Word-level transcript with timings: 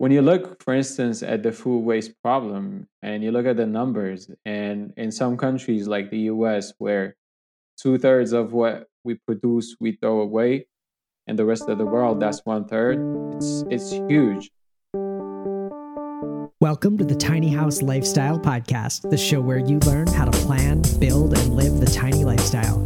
when 0.00 0.10
you 0.10 0.22
look, 0.22 0.62
for 0.62 0.72
instance, 0.72 1.22
at 1.22 1.42
the 1.42 1.52
food 1.52 1.80
waste 1.80 2.12
problem 2.22 2.88
and 3.02 3.22
you 3.22 3.30
look 3.30 3.44
at 3.44 3.58
the 3.58 3.66
numbers, 3.66 4.30
and 4.46 4.94
in 4.96 5.12
some 5.12 5.36
countries 5.36 5.86
like 5.86 6.08
the 6.08 6.20
US, 6.32 6.72
where 6.78 7.14
two 7.76 7.98
thirds 7.98 8.32
of 8.32 8.54
what 8.54 8.86
we 9.04 9.16
produce 9.26 9.76
we 9.78 9.92
throw 9.92 10.22
away, 10.22 10.66
and 11.26 11.38
the 11.38 11.44
rest 11.44 11.68
of 11.68 11.76
the 11.76 11.84
world 11.84 12.18
that's 12.18 12.40
one 12.46 12.64
third, 12.64 12.96
it's 13.36 13.62
it's 13.68 13.92
huge. 13.92 14.50
Welcome 16.62 16.96
to 16.96 17.04
the 17.04 17.16
Tiny 17.16 17.50
House 17.50 17.82
Lifestyle 17.82 18.38
Podcast, 18.38 19.10
the 19.10 19.18
show 19.18 19.42
where 19.42 19.58
you 19.58 19.80
learn 19.80 20.06
how 20.06 20.24
to 20.24 20.32
plan, 20.46 20.80
build, 20.98 21.36
and 21.36 21.54
live 21.54 21.78
the 21.78 21.84
tiny 21.84 22.24
lifestyle. 22.24 22.78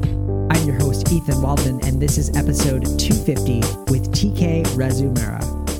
I'm 0.50 0.66
your 0.66 0.80
host, 0.80 1.12
Ethan 1.12 1.40
Waldman, 1.40 1.78
and 1.84 2.02
this 2.02 2.18
is 2.18 2.36
episode 2.36 2.98
250 2.98 3.60
with 3.88 4.10
TK 4.10 4.64
Rezumera. 4.74 5.73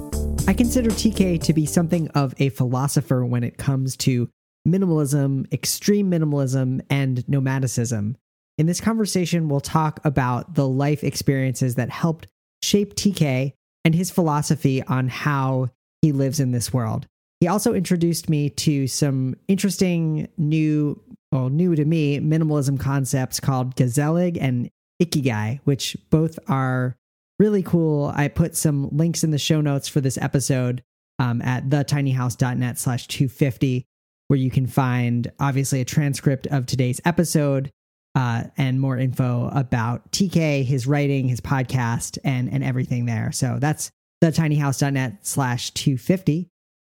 I 0.46 0.52
consider 0.52 0.90
TK 0.90 1.40
to 1.44 1.54
be 1.54 1.64
something 1.64 2.08
of 2.08 2.34
a 2.36 2.50
philosopher 2.50 3.24
when 3.24 3.44
it 3.44 3.56
comes 3.56 3.96
to 3.98 4.28
minimalism, 4.68 5.50
extreme 5.50 6.10
minimalism, 6.10 6.82
and 6.90 7.26
nomadicism. 7.26 8.16
In 8.58 8.66
this 8.66 8.80
conversation, 8.80 9.48
we'll 9.48 9.60
talk 9.60 10.00
about 10.04 10.54
the 10.54 10.68
life 10.68 11.02
experiences 11.02 11.76
that 11.76 11.88
helped 11.88 12.28
shape 12.62 12.94
TK 12.94 13.54
and 13.86 13.94
his 13.94 14.10
philosophy 14.10 14.82
on 14.82 15.08
how 15.08 15.70
he 16.02 16.12
lives 16.12 16.40
in 16.40 16.52
this 16.52 16.74
world. 16.74 17.06
He 17.40 17.48
also 17.48 17.72
introduced 17.72 18.28
me 18.28 18.50
to 18.50 18.86
some 18.86 19.36
interesting 19.48 20.28
new, 20.36 21.02
well, 21.32 21.48
new 21.48 21.74
to 21.74 21.86
me, 21.86 22.20
minimalism 22.20 22.78
concepts 22.78 23.40
called 23.40 23.76
gezellig 23.76 24.36
and 24.38 24.68
Ikigai, 25.02 25.60
which 25.64 25.96
both 26.10 26.38
are 26.48 26.96
really 27.38 27.62
cool. 27.62 28.12
I 28.14 28.28
put 28.28 28.56
some 28.56 28.88
links 28.90 29.24
in 29.24 29.30
the 29.30 29.38
show 29.38 29.60
notes 29.60 29.88
for 29.88 30.00
this 30.00 30.18
episode 30.18 30.82
um, 31.18 31.42
at 31.42 31.68
thetinyhouse.net 31.68 32.78
slash 32.78 33.06
250, 33.08 33.86
where 34.28 34.38
you 34.38 34.50
can 34.50 34.66
find 34.66 35.30
obviously 35.38 35.80
a 35.80 35.84
transcript 35.84 36.46
of 36.48 36.66
today's 36.66 37.00
episode 37.04 37.70
uh, 38.14 38.44
and 38.56 38.80
more 38.80 38.96
info 38.96 39.50
about 39.52 40.12
TK, 40.12 40.64
his 40.64 40.86
writing, 40.86 41.28
his 41.28 41.40
podcast, 41.40 42.18
and, 42.24 42.52
and 42.52 42.62
everything 42.62 43.06
there. 43.06 43.32
So 43.32 43.58
that's 43.60 43.90
thetinyhouse.net 44.22 45.26
slash 45.26 45.70
250. 45.72 46.48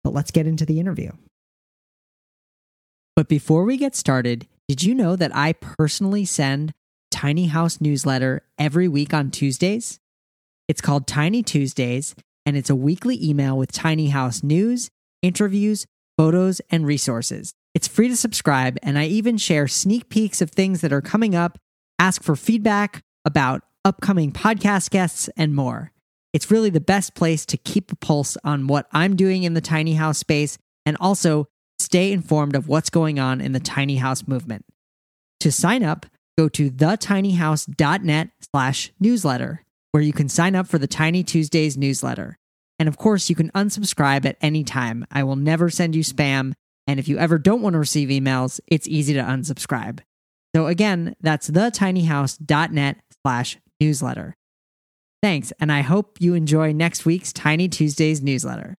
But 0.04 0.14
let's 0.14 0.32
get 0.32 0.46
into 0.46 0.66
the 0.66 0.80
interview. 0.80 1.12
But 3.16 3.30
before 3.30 3.64
we 3.64 3.78
get 3.78 3.96
started, 3.96 4.48
did 4.68 4.84
you 4.84 4.94
know 4.94 5.16
that 5.16 5.36
I 5.36 5.54
personally 5.54 6.26
send 6.26 6.74
Tiny 7.12 7.48
House 7.48 7.80
newsletter 7.80 8.44
every 8.60 8.88
week 8.88 9.14
on 9.14 9.32
Tuesdays? 9.32 10.00
It's 10.68 10.82
called 10.82 11.06
Tiny 11.06 11.44
Tuesdays, 11.44 12.16
and 12.46 12.58
it's 12.58 12.72
a 12.72 12.76
weekly 12.76 13.24
email 13.24 13.56
with 13.56 13.72
Tiny 13.72 14.08
House 14.08 14.42
news, 14.42 14.90
interviews, 15.22 15.86
photos, 16.18 16.60
and 16.72 16.88
resources. 16.88 17.54
It's 17.76 17.88
free 17.88 18.08
to 18.08 18.18
subscribe, 18.18 18.78
and 18.82 18.98
I 18.98 19.06
even 19.06 19.38
share 19.38 19.68
sneak 19.68 20.10
peeks 20.10 20.42
of 20.42 20.50
things 20.50 20.82
that 20.82 20.94
are 20.94 21.02
coming 21.02 21.36
up, 21.36 21.60
ask 22.00 22.24
for 22.24 22.36
feedback 22.36 23.04
about 23.26 23.62
upcoming 23.84 24.32
podcast 24.32 24.90
guests, 24.90 25.30
and 25.38 25.54
more. 25.54 25.92
It's 26.34 26.50
really 26.50 26.72
the 26.72 26.82
best 26.82 27.14
place 27.14 27.46
to 27.46 27.58
keep 27.58 27.92
a 27.92 27.96
pulse 27.96 28.36
on 28.44 28.68
what 28.68 28.88
I'm 28.92 29.16
doing 29.16 29.44
in 29.44 29.54
the 29.54 29.62
tiny 29.62 29.94
house 29.94 30.18
space 30.18 30.58
and 30.86 30.98
also 31.00 31.48
stay 31.78 32.12
informed 32.12 32.56
of 32.56 32.68
what's 32.68 32.90
going 32.90 33.20
on 33.20 33.40
in 33.40 33.52
the 33.52 33.60
tiny 33.60 33.98
house 33.98 34.28
movement. 34.28 34.66
To 35.42 35.52
sign 35.52 35.84
up, 35.84 36.08
go 36.38 36.50
to 36.50 36.72
thetinyhouse.net 36.72 38.30
slash 38.52 38.92
newsletter 39.00 39.65
where 39.96 40.04
you 40.04 40.12
can 40.12 40.28
sign 40.28 40.56
up 40.56 40.68
for 40.68 40.78
the 40.78 40.88
Tiny 40.88 41.24
Tuesdays 41.24 41.78
newsletter. 41.78 42.38
And 42.78 42.90
of 42.90 42.98
course, 42.98 43.30
you 43.30 43.36
can 43.38 43.50
unsubscribe 43.52 44.26
at 44.26 44.36
any 44.42 44.62
time. 44.62 45.06
I 45.10 45.24
will 45.24 45.38
never 45.38 45.70
send 45.70 45.96
you 45.96 46.04
spam. 46.04 46.52
And 46.86 47.00
if 47.00 47.08
you 47.08 47.18
ever 47.18 47.38
don't 47.38 47.62
want 47.62 47.76
to 47.76 47.80
receive 47.80 48.10
emails, 48.10 48.60
it's 48.68 48.90
easy 48.90 49.14
to 49.14 49.22
unsubscribe. 49.22 50.02
So 50.54 50.68
again, 50.68 51.16
that's 51.22 51.50
thetinyhouse.net 51.50 52.98
slash 53.22 53.58
newsletter. 53.80 54.36
Thanks, 55.24 55.54
and 55.62 55.72
I 55.72 55.80
hope 55.80 56.18
you 56.20 56.34
enjoy 56.34 56.74
next 56.74 57.06
week's 57.06 57.32
Tiny 57.32 57.70
Tuesdays 57.70 58.22
newsletter. 58.22 58.76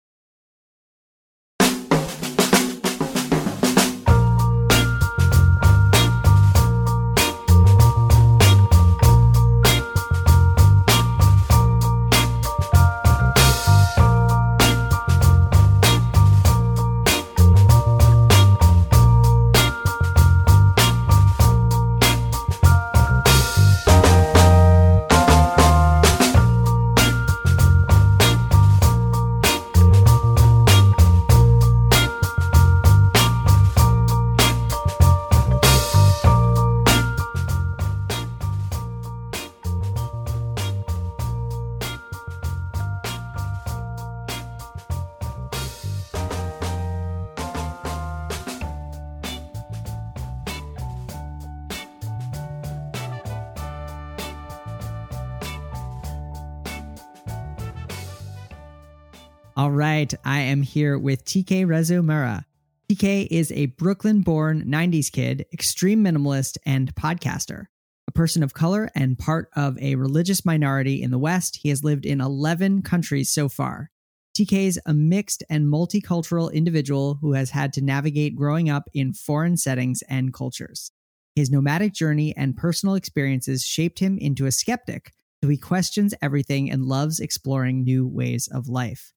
Right, 59.76 60.12
I 60.24 60.40
am 60.40 60.62
here 60.62 60.98
with 60.98 61.24
TK 61.26 61.66
Rezumera. 61.66 62.44
TK 62.90 63.28
is 63.30 63.52
a 63.52 63.66
Brooklyn 63.66 64.22
born 64.22 64.64
90s 64.64 65.12
kid, 65.12 65.44
extreme 65.52 66.02
minimalist, 66.02 66.56
and 66.64 66.94
podcaster. 66.94 67.66
A 68.08 68.12
person 68.12 68.42
of 68.42 68.54
color 68.54 68.88
and 68.94 69.18
part 69.18 69.50
of 69.54 69.78
a 69.78 69.96
religious 69.96 70.46
minority 70.46 71.02
in 71.02 71.10
the 71.10 71.18
West, 71.18 71.58
he 71.62 71.68
has 71.68 71.84
lived 71.84 72.06
in 72.06 72.22
11 72.22 72.82
countries 72.82 73.30
so 73.30 73.50
far. 73.50 73.90
TK 74.38 74.66
is 74.66 74.80
a 74.86 74.94
mixed 74.94 75.44
and 75.50 75.66
multicultural 75.66 76.52
individual 76.52 77.18
who 77.20 77.34
has 77.34 77.50
had 77.50 77.72
to 77.74 77.84
navigate 77.84 78.34
growing 78.34 78.70
up 78.70 78.84
in 78.94 79.12
foreign 79.12 79.58
settings 79.58 80.02
and 80.08 80.32
cultures. 80.32 80.90
His 81.34 81.50
nomadic 81.50 81.92
journey 81.92 82.34
and 82.34 82.56
personal 82.56 82.94
experiences 82.94 83.62
shaped 83.62 83.98
him 83.98 84.16
into 84.16 84.46
a 84.46 84.52
skeptic, 84.52 85.12
so 85.44 85.50
he 85.50 85.58
questions 85.58 86.14
everything 86.22 86.70
and 86.70 86.86
loves 86.86 87.20
exploring 87.20 87.84
new 87.84 88.06
ways 88.06 88.48
of 88.50 88.68
life. 88.68 89.12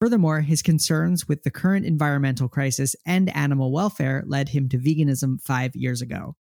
Furthermore, 0.00 0.40
his 0.40 0.62
concerns 0.62 1.28
with 1.28 1.42
the 1.42 1.50
current 1.50 1.84
environmental 1.84 2.48
crisis 2.48 2.96
and 3.04 3.34
animal 3.36 3.70
welfare 3.70 4.24
led 4.26 4.48
him 4.48 4.66
to 4.70 4.78
veganism 4.78 5.38
five 5.42 5.76
years 5.76 6.00
ago. 6.00 6.36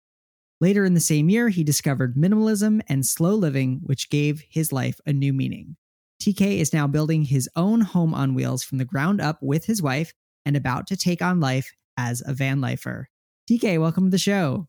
Later 0.60 0.84
in 0.84 0.94
the 0.94 1.00
same 1.00 1.30
year, 1.30 1.48
he 1.48 1.64
discovered 1.64 2.18
minimalism 2.18 2.82
and 2.90 3.06
slow 3.06 3.34
living, 3.34 3.80
which 3.84 4.10
gave 4.10 4.44
his 4.50 4.74
life 4.74 5.00
a 5.06 5.14
new 5.14 5.32
meaning. 5.32 5.78
TK 6.22 6.60
is 6.60 6.74
now 6.74 6.86
building 6.86 7.24
his 7.24 7.50
own 7.56 7.82
home 7.82 8.14
on 8.14 8.36
wheels 8.36 8.62
from 8.64 8.78
the 8.78 8.86
ground 8.86 9.22
up 9.22 9.38
with 9.42 9.66
his 9.66 9.82
wife 9.82 10.14
and 10.46 10.58
about 10.58 10.88
to 10.88 10.98
take 10.98 11.22
on 11.22 11.40
life 11.40 11.72
as 11.98 12.22
a 12.26 12.34
van 12.34 12.60
lifer. 12.60 13.08
TK, 13.50 13.80
welcome 13.80 14.06
to 14.06 14.12
the 14.12 14.18
show. 14.18 14.68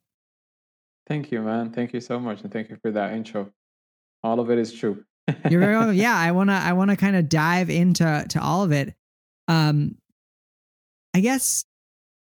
Thank 1.09 1.33
you, 1.33 1.41
man. 1.41 1.73
Thank 1.73 1.93
you 1.93 2.01
so 2.01 2.21
much. 2.21 2.43
And 2.43 2.53
thank 2.53 2.69
you 2.69 2.77
for 2.83 2.93
that 2.93 3.15
intro. 3.15 3.53
All 4.23 4.39
of 4.39 4.51
it 4.51 4.59
is 4.59 4.73
true. 4.73 5.05
You're 5.51 5.61
very 5.61 5.77
welcome. 5.77 5.95
Yeah, 5.95 6.17
I 6.17 6.33
wanna 6.33 6.55
I 6.55 6.73
wanna 6.73 6.97
kind 6.97 7.17
of 7.17 7.29
dive 7.29 7.71
into 7.71 8.25
to 8.29 8.43
all 8.43 8.63
of 8.63 8.73
it. 8.73 8.95
Um, 9.49 9.97
I 11.15 11.21
guess. 11.21 11.65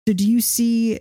So, 0.08 0.14
do 0.14 0.30
you 0.30 0.42
see 0.42 1.00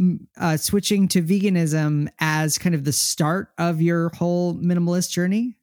mm, 0.00 0.20
uh, 0.36 0.56
switching 0.56 1.08
to 1.08 1.22
veganism 1.22 2.08
as 2.20 2.56
kind 2.56 2.74
of 2.74 2.84
the 2.84 2.92
start 2.92 3.50
of 3.58 3.82
your 3.82 4.10
whole 4.10 4.54
minimalist 4.54 5.10
journey? 5.10 5.56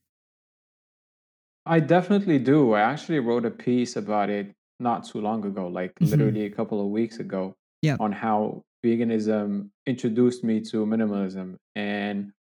I 1.65 1.79
definitely 1.79 2.39
do. 2.39 2.73
I 2.73 2.81
actually 2.81 3.19
wrote 3.19 3.45
a 3.45 3.51
piece 3.51 3.95
about 3.95 4.29
it 4.29 4.53
not 4.79 5.05
too 5.05 5.21
long 5.21 5.45
ago, 5.45 5.67
like 5.67 5.95
mm-hmm. 5.95 6.11
literally 6.11 6.45
a 6.45 6.49
couple 6.49 6.81
of 6.81 6.87
weeks 6.87 7.19
ago, 7.19 7.55
yeah. 7.81 7.97
on 7.99 8.11
how 8.11 8.63
veganism 8.85 9.69
introduced 9.87 10.43
me 10.43 10.61
to 10.61 10.85
minimalism. 10.85 11.55
And 11.75 12.31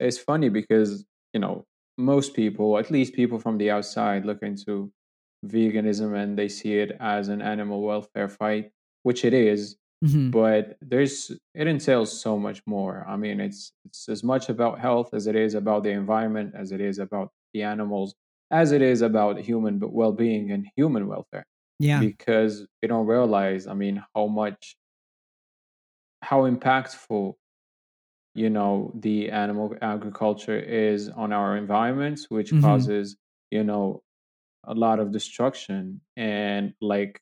it's 0.00 0.18
funny 0.18 0.48
because, 0.48 1.04
you 1.32 1.40
know, 1.40 1.64
most 1.98 2.34
people, 2.34 2.78
at 2.78 2.90
least 2.90 3.14
people 3.14 3.38
from 3.38 3.58
the 3.58 3.70
outside, 3.70 4.24
look 4.24 4.42
into 4.42 4.92
veganism 5.44 6.16
and 6.16 6.38
they 6.38 6.48
see 6.48 6.78
it 6.78 6.96
as 7.00 7.28
an 7.28 7.42
animal 7.42 7.82
welfare 7.82 8.28
fight, 8.28 8.70
which 9.02 9.24
it 9.24 9.34
is. 9.34 9.76
Mm-hmm. 10.04 10.30
But 10.30 10.76
there's 10.82 11.32
it 11.54 11.66
entails 11.66 12.20
so 12.20 12.38
much 12.38 12.62
more. 12.66 13.04
I 13.08 13.16
mean, 13.16 13.40
it's 13.40 13.72
it's 13.86 14.08
as 14.08 14.22
much 14.22 14.50
about 14.50 14.78
health 14.78 15.14
as 15.14 15.26
it 15.26 15.36
is 15.36 15.54
about 15.54 15.84
the 15.84 15.90
environment, 15.90 16.54
as 16.54 16.70
it 16.70 16.82
is 16.82 16.98
about 16.98 17.30
the 17.54 17.62
animals, 17.62 18.14
as 18.50 18.72
it 18.72 18.82
is 18.82 19.00
about 19.00 19.38
human 19.38 19.80
well-being 19.80 20.52
and 20.52 20.66
human 20.76 21.06
welfare. 21.06 21.46
Yeah. 21.78 22.00
because 22.00 22.66
we 22.80 22.88
don't 22.88 23.06
realize, 23.06 23.66
I 23.66 23.74
mean, 23.74 24.02
how 24.14 24.28
much, 24.28 24.76
how 26.22 26.42
impactful, 26.50 27.34
you 28.36 28.50
know, 28.50 28.92
the 28.94 29.30
animal 29.30 29.74
agriculture 29.82 30.58
is 30.58 31.08
on 31.10 31.32
our 31.32 31.56
environments, 31.56 32.30
which 32.30 32.50
hmm 32.50 32.56
causes, 32.56 33.16
you 33.50 33.64
know, 33.64 34.02
a 34.64 34.74
lot 34.74 35.00
of 35.00 35.12
destruction. 35.12 36.00
And 36.16 36.74
like 36.80 37.20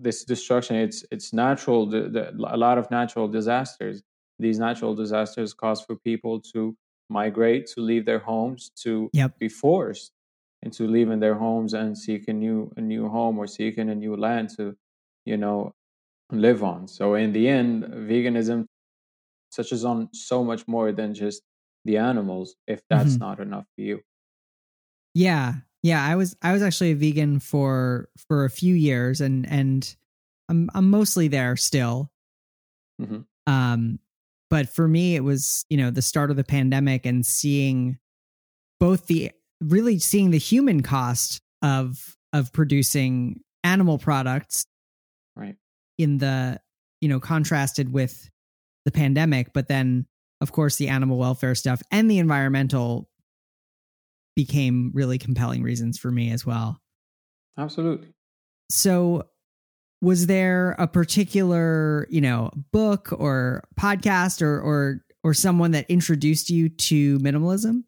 this 0.00 0.24
destruction 0.24 0.76
it's 0.76 1.04
it's 1.10 1.32
natural 1.32 1.86
the, 1.86 2.08
the, 2.08 2.30
a 2.32 2.56
lot 2.56 2.78
of 2.78 2.90
natural 2.90 3.28
disasters. 3.28 4.02
These 4.38 4.58
natural 4.58 4.94
disasters 4.94 5.54
cause 5.54 5.82
for 5.82 5.96
people 5.96 6.40
to 6.54 6.76
migrate 7.08 7.66
to 7.74 7.80
leave 7.80 8.06
their 8.06 8.18
homes 8.18 8.70
to 8.82 9.12
Yep. 9.12 9.32
be 9.38 9.48
forced 9.48 10.12
into 10.62 10.86
leaving 10.86 11.20
their 11.20 11.34
homes 11.34 11.74
and 11.74 11.96
seek 11.96 12.28
a 12.28 12.32
new 12.32 12.72
a 12.76 12.80
new 12.80 13.08
home 13.08 13.38
or 13.38 13.46
seeking 13.46 13.90
a 13.90 13.94
new 13.94 14.16
land 14.16 14.50
to 14.56 14.76
you 15.24 15.36
know 15.36 15.72
live 16.30 16.62
on. 16.64 16.88
So 16.88 17.14
in 17.14 17.32
the 17.32 17.48
end 17.48 17.84
veganism 17.84 18.66
touches 19.54 19.84
on 19.84 20.08
so 20.12 20.44
much 20.44 20.66
more 20.68 20.92
than 20.92 21.14
just 21.14 21.42
the 21.84 21.96
animals 21.96 22.56
if 22.66 22.82
that's 22.88 23.14
hmm 23.14 23.20
not 23.20 23.40
enough 23.40 23.66
for 23.74 23.82
you 23.82 24.00
Yeah. 25.14 25.54
Yeah. 25.82 26.04
I 26.04 26.14
was 26.16 26.36
I 26.42 26.52
was 26.52 26.62
actually 26.62 26.92
a 26.92 26.96
vegan 26.96 27.40
for 27.40 28.08
for 28.28 28.44
a 28.44 28.50
few 28.50 28.74
years 28.74 29.20
and 29.20 29.48
and 29.48 29.94
I'm 30.48 30.70
I'm 30.74 30.90
mostly 30.90 31.28
there 31.28 31.56
still. 31.56 32.10
hmm 32.98 33.22
Um 33.46 33.98
but 34.50 34.68
for 34.68 34.86
me 34.86 35.16
it 35.16 35.20
was, 35.24 35.64
you 35.70 35.76
know, 35.78 35.90
the 35.90 36.02
start 36.02 36.30
of 36.30 36.36
the 36.36 36.44
pandemic 36.44 37.06
and 37.06 37.24
seeing 37.24 37.98
both 38.80 39.06
the 39.06 39.32
really 39.60 39.98
seeing 39.98 40.30
the 40.30 40.38
human 40.38 40.82
cost 40.82 41.42
of 41.62 42.16
of 42.32 42.52
producing 42.52 43.40
animal 43.64 43.98
products 43.98 44.66
right 45.36 45.56
in 45.98 46.18
the 46.18 46.60
you 47.00 47.08
know 47.08 47.20
contrasted 47.20 47.92
with 47.92 48.30
the 48.84 48.92
pandemic 48.92 49.52
but 49.52 49.68
then 49.68 50.06
of 50.40 50.52
course 50.52 50.76
the 50.76 50.88
animal 50.88 51.18
welfare 51.18 51.54
stuff 51.54 51.82
and 51.90 52.10
the 52.10 52.18
environmental 52.18 53.08
became 54.34 54.90
really 54.94 55.18
compelling 55.18 55.62
reasons 55.62 55.98
for 55.98 56.10
me 56.10 56.30
as 56.30 56.46
well. 56.46 56.80
Absolutely. 57.58 58.08
So 58.70 59.24
was 60.00 60.26
there 60.26 60.72
a 60.78 60.86
particular 60.86 62.06
you 62.10 62.20
know 62.20 62.50
book 62.72 63.12
or 63.12 63.64
podcast 63.78 64.42
or 64.42 64.60
or 64.60 65.04
or 65.24 65.34
someone 65.34 65.70
that 65.72 65.88
introduced 65.88 66.50
you 66.50 66.68
to 66.68 67.18
minimalism? 67.20 67.84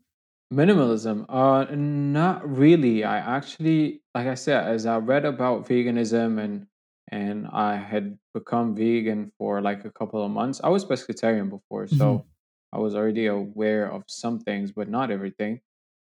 Minimalism, 0.52 1.25
uh, 1.29 1.67
not 1.75 2.49
really. 2.49 3.02
I 3.02 3.17
actually, 3.19 4.02
like 4.14 4.29
I 4.29 4.35
said, 4.35 4.69
as 4.69 4.87
I 4.87 4.99
read 4.99 5.25
about 5.25 5.67
veganism 5.67 6.38
and 6.38 6.69
and 7.14 7.46
I 7.49 7.76
had 7.76 8.19
become 8.34 8.75
vegan 8.76 9.32
for 9.38 9.62
like 9.62 9.84
a 9.87 9.93
couple 9.93 10.25
of 10.25 10.31
months. 10.32 10.61
I 10.64 10.69
was 10.70 10.84
pescatarian 10.84 11.50
before, 11.50 11.88
hmm 11.90 12.16
so 12.16 12.26
I 12.72 12.78
was 12.78 12.94
already 12.96 13.26
aware 13.26 13.90
of 13.90 14.05
some 14.08 14.40
things, 14.40 14.72
but 14.72 14.88
not 14.88 15.11
everything. 15.12 15.61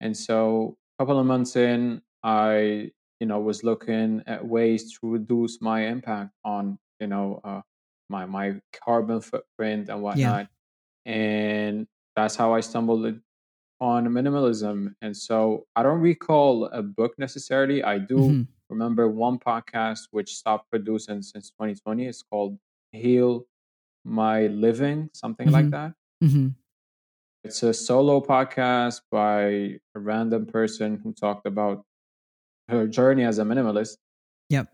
And 0.01 0.17
so, 0.17 0.79
a 0.99 1.05
couple 1.05 1.19
of 1.21 1.27
months 1.27 1.57
in, 1.57 2.03
I, 2.23 2.93
you 3.21 3.27
know, 3.27 3.41
was 3.41 3.65
looking 3.65 4.23
at 4.27 4.47
ways 4.47 4.99
to 4.99 5.11
reduce 5.11 5.61
my 5.61 5.87
impact 5.87 6.33
on, 6.45 6.79
you 7.01 7.07
know, 7.09 7.41
uh, 7.45 7.63
my 8.09 8.27
my 8.27 8.61
carbon 8.73 9.21
footprint 9.21 9.89
and 9.91 10.03
yeah 10.13 10.37
whatnot. 10.37 10.49
And 11.07 11.89
that's 12.17 12.37
how 12.37 12.55
I 12.55 12.61
stumbled 12.61 13.21
on 13.81 14.07
minimalism. 14.07 14.95
And 15.03 15.17
so 15.17 15.67
I 15.77 15.83
don't 15.83 16.01
recall 16.01 16.67
a 16.67 16.83
book 16.83 17.15
necessarily. 17.19 17.83
I 17.83 17.99
do 17.99 18.37
hmm 18.37 18.49
remember 18.71 19.09
one 19.09 19.39
podcast 19.39 20.09
which 20.11 20.35
stopped 20.37 20.71
producing 20.71 21.23
since 21.23 21.51
2020. 21.51 22.07
It's 22.07 22.23
called 22.23 22.59
Heal 22.93 23.47
My 24.05 24.47
Living, 24.49 25.11
something 25.13 25.51
like 25.51 25.67
hmm 25.67 25.71
that. 25.71 25.93
hmm 26.21 26.49
It's 27.45 27.63
a 27.63 27.75
solo 27.75 28.21
podcast 28.21 29.03
by 29.11 29.43
a 29.95 29.99
random 29.99 30.47
person 30.47 31.01
who 31.03 31.13
talked 31.13 31.47
about 31.47 31.85
her 32.69 32.87
journey 32.87 33.25
as 33.25 33.39
a 33.39 33.45
minimalist. 33.45 33.99
yep 34.49 34.69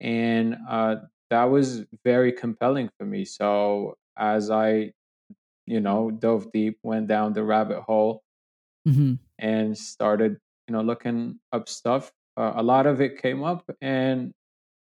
And 0.00 0.56
uh, 0.68 0.96
that 1.30 1.44
was 1.44 1.84
very 2.04 2.32
compelling 2.32 2.90
for 2.98 3.04
me. 3.06 3.24
So 3.24 3.96
as 4.16 4.50
I, 4.50 4.92
you 5.66 5.80
know, 5.80 6.10
dove 6.10 6.52
deep, 6.52 6.78
went 6.82 7.08
down 7.08 7.32
the 7.32 7.42
rabbit 7.42 7.80
hole, 7.82 8.22
hmm 8.84 9.14
and 9.38 9.76
started 9.76 10.38
you 10.66 10.72
know 10.72 10.80
looking 10.80 11.38
up 11.52 11.68
stuff 11.68 12.10
uh, 12.36 12.54
a 12.56 12.62
lot 12.62 12.86
of 12.86 13.00
it 13.00 13.20
came 13.20 13.42
up 13.42 13.64
and 13.80 14.32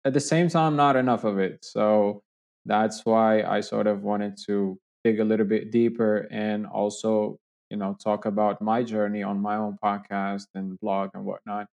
at 0.05 0.15
the 0.15 0.21
same 0.21 0.49
time 0.49 0.77
not 0.77 0.97
enough 0.97 1.25
of 1.25 1.39
it. 1.39 1.65
So 1.65 2.23
that's 2.65 3.05
why 3.05 3.43
i 3.43 3.61
sort 3.61 3.89
of 3.89 4.03
wanted 4.03 4.37
to 4.47 4.79
dig 5.05 5.19
a 5.19 5.25
little 5.25 5.47
bit 5.47 5.73
deeper 5.73 6.29
and 6.31 6.67
also 6.67 7.37
you 7.71 7.77
know 7.77 7.97
talk 8.03 8.25
about 8.25 8.63
my 8.63 8.85
journey 8.85 9.23
on 9.23 9.41
my 9.41 9.57
own 9.57 9.77
podcast 9.83 10.45
and 10.55 10.79
blog 10.81 11.11
and 11.15 11.25
whatnot 11.25 11.67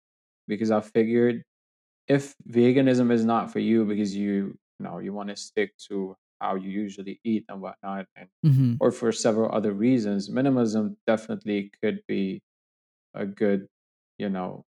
because 0.46 0.70
i 0.70 0.80
figured 0.80 1.42
if 2.08 2.34
veganism 2.50 3.10
is 3.10 3.24
not 3.24 3.52
for 3.52 3.58
you 3.58 3.84
because 3.84 4.14
you 4.14 4.32
you 4.78 4.84
know 4.84 4.98
you 4.98 5.12
want 5.12 5.28
to 5.28 5.36
stick 5.36 5.76
to 5.78 6.16
how 6.40 6.54
you 6.54 6.70
usually 6.70 7.18
eat 7.24 7.44
and 7.48 7.60
whatnot 7.60 8.06
and 8.16 8.28
hmm 8.44 8.74
or 8.78 8.92
for 8.92 9.10
several 9.10 9.50
other 9.54 9.72
reasons 9.72 10.28
minimalism 10.28 10.94
definitely 11.06 11.72
could 11.82 12.00
be 12.06 12.40
a 13.14 13.26
good, 13.26 13.66
you 14.18 14.28
know, 14.28 14.64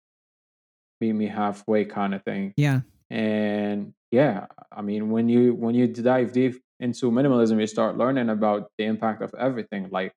meet 1.01 1.13
me 1.13 1.27
halfway 1.27 1.85
kind 1.85 2.13
of 2.15 2.23
thing. 2.23 2.53
yeah 2.57 2.81
And 3.09 3.93
yeah, 4.11 4.47
I 4.71 4.81
mean, 4.81 5.11
when 5.11 5.29
you 5.29 5.53
when 5.55 5.75
you 5.75 5.87
dive 5.87 6.33
deep 6.33 6.61
into 6.79 7.11
minimalism, 7.11 7.59
you 7.59 7.67
start 7.67 7.97
learning 7.97 8.29
about 8.29 8.71
the 8.77 8.85
impact 8.85 9.21
of 9.21 9.33
everything, 9.37 9.89
like 9.91 10.13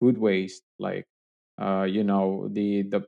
food 0.00 0.18
waste, 0.18 0.62
like 0.78 1.06
uh, 1.60 1.84
you 1.84 2.04
know, 2.04 2.48
the 2.52 2.82
the 2.82 3.06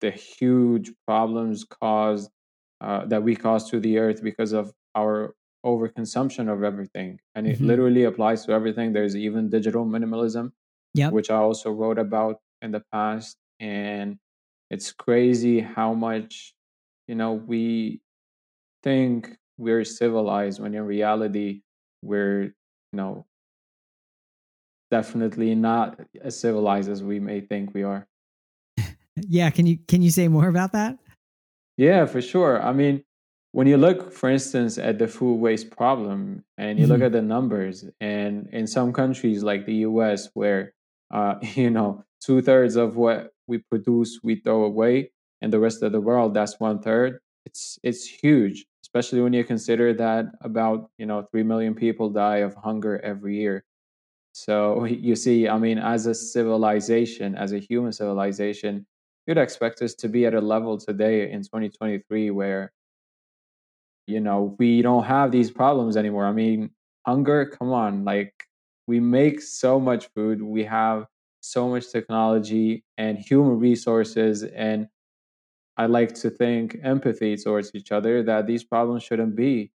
the 0.00 0.10
huge 0.10 0.92
problems 1.06 1.64
caused 1.64 2.30
uh, 2.80 3.04
that 3.06 3.22
we 3.22 3.34
cause 3.34 3.68
to 3.70 3.80
the 3.80 3.98
earth 3.98 4.22
because 4.22 4.52
of 4.52 4.72
our 4.94 5.34
overconsumption 5.66 6.52
of 6.52 6.62
everything. 6.62 7.18
And 7.34 7.46
it 7.46 7.60
hmm 7.60 7.64
literally 7.64 8.04
applies 8.04 8.44
to 8.46 8.52
everything. 8.52 8.92
There's 8.92 9.16
even 9.16 9.50
digital 9.50 9.84
minimalism 9.84 10.52
yep 10.94 11.12
which 11.12 11.30
I 11.30 11.36
also 11.36 11.70
wrote 11.72 11.98
about 11.98 12.40
in 12.62 12.72
the 12.72 12.82
past. 12.92 13.36
And 13.60 14.18
it's 14.70 14.92
crazy 14.92 15.60
how 15.60 15.94
much, 15.94 16.54
you 17.06 17.14
know, 17.14 17.32
we 17.34 18.00
think 18.82 19.36
we're 19.58 19.84
civilized 19.84 20.60
when 20.60 20.74
in 20.74 20.82
reality 20.84 21.62
we're, 22.02 22.42
you 22.44 22.54
know, 22.92 23.26
definitely 24.90 25.54
not 25.54 25.98
as 26.20 26.38
civilized 26.38 26.90
as 26.90 27.02
we 27.02 27.20
may 27.20 27.40
think 27.40 27.74
we 27.74 27.82
are. 27.82 28.06
yeah 29.28 29.50
can 29.50 29.66
you 29.66 29.78
can 29.88 30.02
you 30.02 30.10
say 30.10 30.28
more 30.28 30.48
about 30.48 30.72
that 30.72 30.98
Yeah, 31.76 32.06
for 32.06 32.20
sure. 32.20 32.60
I 32.62 32.72
mean, 32.72 33.04
when 33.52 33.66
you 33.66 33.76
look, 33.76 34.12
for 34.12 34.28
instance, 34.28 34.78
at 34.78 34.98
the 34.98 35.08
food 35.08 35.36
waste 35.36 35.70
problem 35.70 36.44
and 36.58 36.78
you 36.78 36.86
look 36.86 37.00
hmm 37.00 37.06
at 37.06 37.12
the 37.12 37.22
numbers, 37.22 37.84
and 38.00 38.48
in 38.52 38.66
some 38.66 38.92
countries 38.92 39.42
like 39.42 39.66
the 39.66 39.76
US, 39.88 40.28
where, 40.34 40.72
uh, 41.10 41.36
you 41.54 41.70
know, 41.70 42.04
two 42.20 42.42
thirds 42.42 42.76
of 42.76 42.96
what 42.96 43.32
we 43.48 43.58
produce, 43.58 44.20
we 44.22 44.36
throw 44.36 44.64
away, 44.64 45.10
and 45.40 45.52
the 45.52 45.58
rest 45.58 45.82
of 45.82 45.92
the 45.92 46.00
world, 46.00 46.34
that's 46.34 46.60
one 46.60 46.80
third, 46.80 47.20
it's, 47.44 47.78
it's 47.82 48.04
huge, 48.04 48.66
especially 48.84 49.20
when 49.20 49.32
you 49.32 49.44
consider 49.44 49.94
that 49.94 50.26
about, 50.42 50.90
you 50.98 51.06
know, 51.06 51.22
3 51.30 51.42
million 51.42 51.74
people 51.74 52.10
die 52.10 52.38
of 52.38 52.54
hunger 52.54 53.00
every 53.00 53.36
year. 53.36 53.64
So 54.32 54.84
you 54.84 55.16
see, 55.16 55.48
I 55.48 55.58
mean, 55.58 55.78
as 55.78 56.06
a 56.06 56.14
civilization, 56.14 57.34
as 57.34 57.52
a 57.52 57.58
human 57.58 57.92
civilization, 57.92 58.86
you'd 59.26 59.38
expect 59.38 59.82
us 59.82 59.94
to 59.94 60.08
be 60.08 60.26
at 60.26 60.34
a 60.34 60.40
level 60.40 60.78
today 60.78 61.30
in 61.30 61.42
2023 61.42 62.30
where, 62.30 62.72
you 64.06 64.20
know, 64.20 64.56
we 64.58 64.80
don't 64.80 65.04
have 65.04 65.30
these 65.30 65.50
problems 65.50 65.96
anymore. 65.96 66.24
I 66.26 66.32
mean, 66.32 66.70
hunger, 67.06 67.46
come 67.46 67.72
on, 67.72 68.04
like 68.04 68.32
we 68.86 69.00
make 69.00 69.42
so 69.42 69.78
much 69.78 70.08
food, 70.14 70.40
we 70.40 70.64
have 70.64 71.06
so 71.52 71.68
much 71.68 71.90
technology 71.90 72.84
and 72.98 73.18
human 73.18 73.58
resources, 73.58 74.42
and 74.44 74.88
I 75.76 75.86
like 75.86 76.14
to 76.16 76.30
think 76.30 76.78
empathy 76.82 77.36
towards 77.36 77.70
each 77.74 77.92
other 77.92 78.22
that 78.24 78.46
these 78.46 78.64
problems 78.64 79.04
shouldn't 79.04 79.36
be 79.36 79.72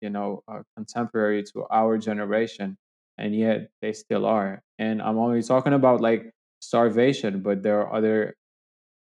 you 0.00 0.10
know, 0.10 0.42
uh, 0.48 0.62
contemporary 0.76 1.42
to 1.44 1.66
our 1.70 1.98
generation, 1.98 2.76
and 3.18 3.34
yet 3.34 3.70
they 3.80 3.92
still 3.92 4.26
are. 4.26 4.62
And 4.78 5.00
I'm 5.00 5.18
only 5.18 5.42
talking 5.42 5.72
about 5.72 6.00
like 6.00 6.32
starvation, 6.60 7.40
but 7.42 7.62
there 7.62 7.80
are 7.80 7.94
other, 7.94 8.34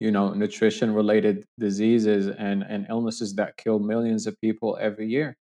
you 0.00 0.10
know, 0.10 0.34
nutrition 0.34 0.94
related 0.94 1.44
diseases 1.58 2.28
and, 2.28 2.64
and 2.68 2.86
illnesses 2.90 3.34
that 3.36 3.56
kill 3.56 3.78
millions 3.78 4.26
of 4.26 4.40
people 4.40 4.78
every 4.80 5.08
year. 5.08 5.36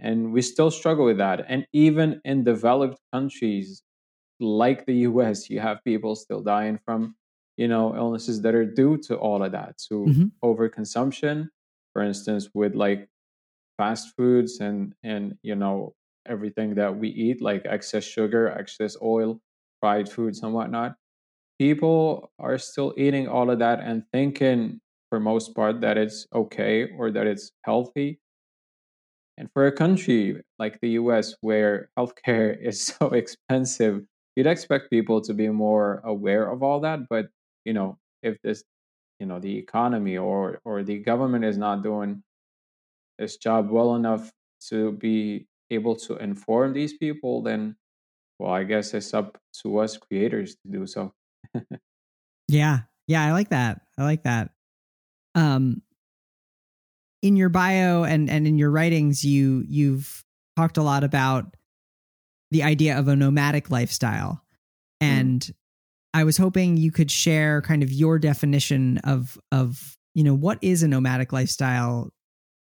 And 0.00 0.32
we 0.32 0.42
still 0.42 0.70
struggle 0.70 1.04
with 1.06 1.18
that. 1.18 1.44
And 1.48 1.66
even 1.72 2.20
in 2.24 2.44
developed 2.44 2.98
countries 3.12 3.82
like 4.42 4.86
the 4.86 4.94
US, 5.08 5.50
you 5.50 5.60
have 5.60 5.84
people 5.84 6.14
still 6.16 6.42
dying 6.42 6.78
from, 6.84 7.16
you 7.56 7.68
know, 7.68 7.94
illnesses 7.96 8.42
that 8.42 8.54
are 8.54 8.66
due 8.66 8.98
to 8.98 9.16
all 9.16 9.42
of 9.44 9.52
that, 9.52 9.78
to 9.90 10.14
hmm 10.14 10.32
overconsumption 10.44 11.48
for 11.94 12.02
instance, 12.02 12.48
with 12.54 12.74
like 12.74 13.08
fast 13.78 14.14
foods 14.16 14.60
and 14.60 14.94
and 15.02 15.38
you 15.42 15.54
know 15.54 15.94
everything 16.26 16.74
that 16.76 16.96
we 16.96 17.08
eat, 17.08 17.40
like 17.42 17.62
excess 17.66 18.04
sugar, 18.04 18.48
excess 18.48 18.96
oil, 19.02 19.40
fried 19.80 20.08
foods, 20.08 20.42
and 20.42 20.54
whatnot. 20.54 20.96
People 21.58 22.32
are 22.38 22.58
still 22.58 22.94
eating 22.98 23.28
all 23.28 23.50
of 23.50 23.58
that 23.60 23.80
and 23.80 24.04
thinking, 24.12 24.80
for 25.10 25.20
most 25.20 25.54
part, 25.54 25.80
that 25.82 25.98
it's 25.98 26.26
okay 26.34 26.90
or 26.98 27.10
that 27.12 27.26
it's 27.26 27.52
healthy. 27.64 28.20
And 29.36 29.50
for 29.52 29.66
a 29.66 29.72
country 29.72 30.42
like 30.58 30.80
the 30.80 30.90
US, 30.90 31.34
where 31.40 31.90
healthcare 31.98 32.56
is 32.62 32.84
so 32.84 33.08
expensive, 33.08 34.04
you'd 34.36 34.46
expect 34.46 34.90
people 34.90 35.20
to 35.22 35.34
be 35.34 35.48
more 35.48 36.00
aware 36.04 36.50
of 36.50 36.62
all 36.62 36.80
that. 36.80 37.00
But 37.08 37.28
you 37.64 37.72
know, 37.72 37.98
if 38.22 38.38
this, 38.42 38.64
you 39.20 39.26
know, 39.26 39.38
the 39.40 39.56
economy 39.58 40.16
or 40.18 40.60
or 40.64 40.82
the 40.82 40.98
government 40.98 41.44
is 41.44 41.58
not 41.58 41.82
doing 41.82 42.22
its 43.18 43.36
job 43.36 43.70
well 43.70 43.94
enough 43.94 44.32
to 44.68 44.92
be 44.92 45.46
able 45.70 45.96
to 45.96 46.16
inform 46.16 46.72
these 46.72 46.96
people, 46.96 47.42
then 47.42 47.76
well, 48.38 48.52
I 48.52 48.64
guess 48.64 48.94
it's 48.94 49.14
up 49.14 49.38
to 49.62 49.78
us 49.78 49.96
creators 49.96 50.56
to 50.56 50.70
do 50.70 50.86
so. 50.86 51.14
yeah. 52.48 52.80
Yeah, 53.06 53.24
I 53.24 53.32
like 53.32 53.50
that. 53.50 53.82
I 53.98 54.04
like 54.04 54.22
that. 54.24 54.50
Um 55.34 55.82
in 57.22 57.36
your 57.36 57.48
bio 57.48 58.04
and 58.04 58.28
and 58.28 58.46
in 58.46 58.58
your 58.58 58.70
writings 58.70 59.24
you 59.24 59.64
you've 59.68 60.24
talked 60.56 60.76
a 60.76 60.82
lot 60.82 61.04
about 61.04 61.56
the 62.52 62.62
idea 62.62 62.98
of 62.98 63.08
a 63.08 63.16
nomadic 63.16 63.70
lifestyle. 63.70 64.44
And 65.00 65.40
mm. 65.40 65.54
I 66.14 66.24
was 66.24 66.36
hoping 66.36 66.76
you 66.76 66.92
could 66.92 67.10
share 67.10 67.62
kind 67.62 67.82
of 67.82 67.90
your 67.90 68.18
definition 68.18 68.98
of 68.98 69.38
of 69.50 69.96
you 70.14 70.22
know 70.22 70.34
what 70.34 70.58
is 70.60 70.82
a 70.82 70.88
nomadic 70.88 71.32
lifestyle 71.32 72.10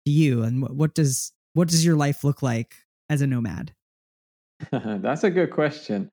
to 0.05 0.13
you 0.13 0.43
and 0.43 0.63
what, 0.63 0.75
what 0.75 0.95
does 0.95 1.33
what 1.55 1.69
does 1.69 1.85
your 1.85 1.97
life 1.97 2.23
look 2.23 2.43
like 2.43 2.75
as 3.09 3.23
a 3.23 3.27
nomad? 3.27 3.73
That's 4.71 5.25
a 5.25 5.31
good 5.31 5.51
question. 5.51 6.11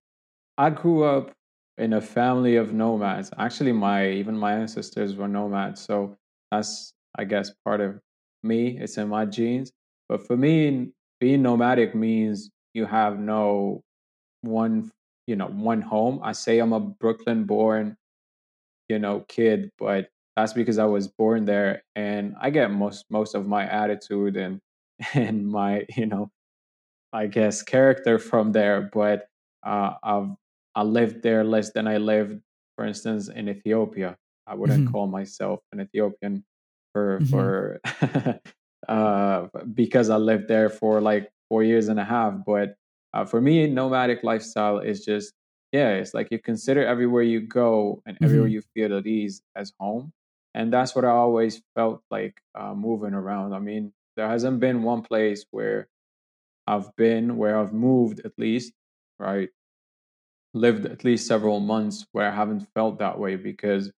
I 0.58 0.70
grew 0.70 1.04
up 1.04 1.34
in 1.78 1.92
a 1.92 2.02
family 2.02 2.56
of 2.56 2.72
nomads. 2.72 3.30
Actually, 3.38 3.74
my 3.74 4.10
even 4.10 4.38
my 4.38 4.54
ancestors 4.54 5.16
were 5.16 5.28
nomads, 5.28 5.82
so 5.82 6.16
that's 6.50 6.94
I 7.20 7.26
guess 7.26 7.52
part 7.66 7.82
of 7.82 8.00
me. 8.42 8.78
It's 8.80 8.98
in 8.98 9.10
my 9.10 9.26
genes. 9.26 9.74
But 10.08 10.26
for 10.26 10.38
me, 10.38 10.92
being 11.20 11.42
nomadic 11.42 11.94
means 11.94 12.50
you 12.76 12.86
have 12.86 13.18
no 13.20 13.82
one, 14.42 14.92
you 15.26 15.36
know, 15.36 15.48
one 15.48 15.82
home. 15.82 16.20
I 16.22 16.34
say 16.34 16.60
I'm 16.60 16.74
a 16.74 16.80
Brooklyn 16.80 17.46
born, 17.46 17.96
you 18.90 19.00
know, 19.00 19.26
kid, 19.30 19.72
but 19.80 20.10
that's 20.36 20.54
because 20.54 20.78
I 20.78 20.86
was 20.86 21.08
born 21.08 21.46
there 21.46 21.84
and 21.96 22.36
I 22.40 22.50
get 22.50 22.70
most 22.70 23.06
most 23.10 23.34
of 23.34 23.48
my 23.48 23.64
attitude 23.64 24.36
and 24.36 24.60
and 25.14 25.48
my, 25.48 25.86
you 25.96 26.06
know, 26.06 26.30
I 27.14 27.28
guess 27.28 27.64
character 27.64 28.20
from 28.20 28.52
there, 28.52 28.90
but 28.94 29.28
uh, 29.64 29.94
I've 30.04 30.30
I 30.76 30.84
lived 30.84 31.24
there 31.24 31.46
less 31.46 31.72
than 31.72 31.88
I 31.88 31.98
lived, 31.98 32.42
for 32.76 32.86
instance, 32.86 33.30
in 33.30 33.48
Ethiopia. 33.48 34.18
I 34.46 34.56
wouldn't 34.56 34.84
mm-hmm. 34.84 34.92
call 34.92 35.08
myself 35.08 35.62
an 35.72 35.80
Ethiopian 35.80 36.44
for 36.92 37.20
mm-hmm. 37.22 37.30
for 37.30 37.80
uh, 38.90 39.48
because 39.74 40.10
I 40.10 40.18
lived 40.18 40.50
there 40.50 40.70
for 40.70 41.00
like 41.00 41.32
four 41.50 41.64
years 41.64 41.88
and 41.88 42.00
a 42.00 42.06
half. 42.06 42.34
But 42.46 42.76
uh, 43.14 43.26
for 43.26 43.42
me, 43.42 43.68
nomadic 43.68 44.24
lifestyle 44.24 44.80
is 44.80 45.06
just 45.06 45.34
yeah, 45.72 45.90
it's 45.96 46.14
like 46.14 46.30
you 46.32 46.40
consider 46.40 46.86
everywhere 46.86 47.24
you 47.24 47.42
go 47.42 48.02
and 48.06 48.18
everywhere 48.24 48.48
mm-hmm. 48.48 48.54
you 48.54 48.62
feel 48.74 48.98
at 48.98 49.06
ease 49.06 49.42
as 49.56 49.74
home, 49.80 50.14
and 50.54 50.72
that's 50.72 50.96
what 50.96 51.04
I 51.06 51.10
always 51.10 51.62
felt 51.76 52.02
like 52.10 52.40
uh, 52.56 52.74
moving 52.74 53.14
around. 53.14 53.54
I 53.54 53.60
mean, 53.60 53.92
there 54.16 54.28
hasn't 54.28 54.62
been 54.62 54.84
one 54.84 55.02
place 55.02 55.46
where 55.52 55.90
I've 56.68 56.96
been 56.96 57.38
where 57.38 57.60
I've 57.60 57.74
moved 57.74 58.22
at 58.26 58.32
least, 58.38 58.74
right? 59.20 59.50
Lived 60.54 60.86
at 60.86 61.04
least 61.04 61.28
several 61.28 61.60
months 61.60 62.06
where 62.14 62.32
I 62.32 62.34
haven't 62.34 62.68
felt 62.74 63.00
that 63.00 63.20
way 63.20 63.36
because, 63.36 63.92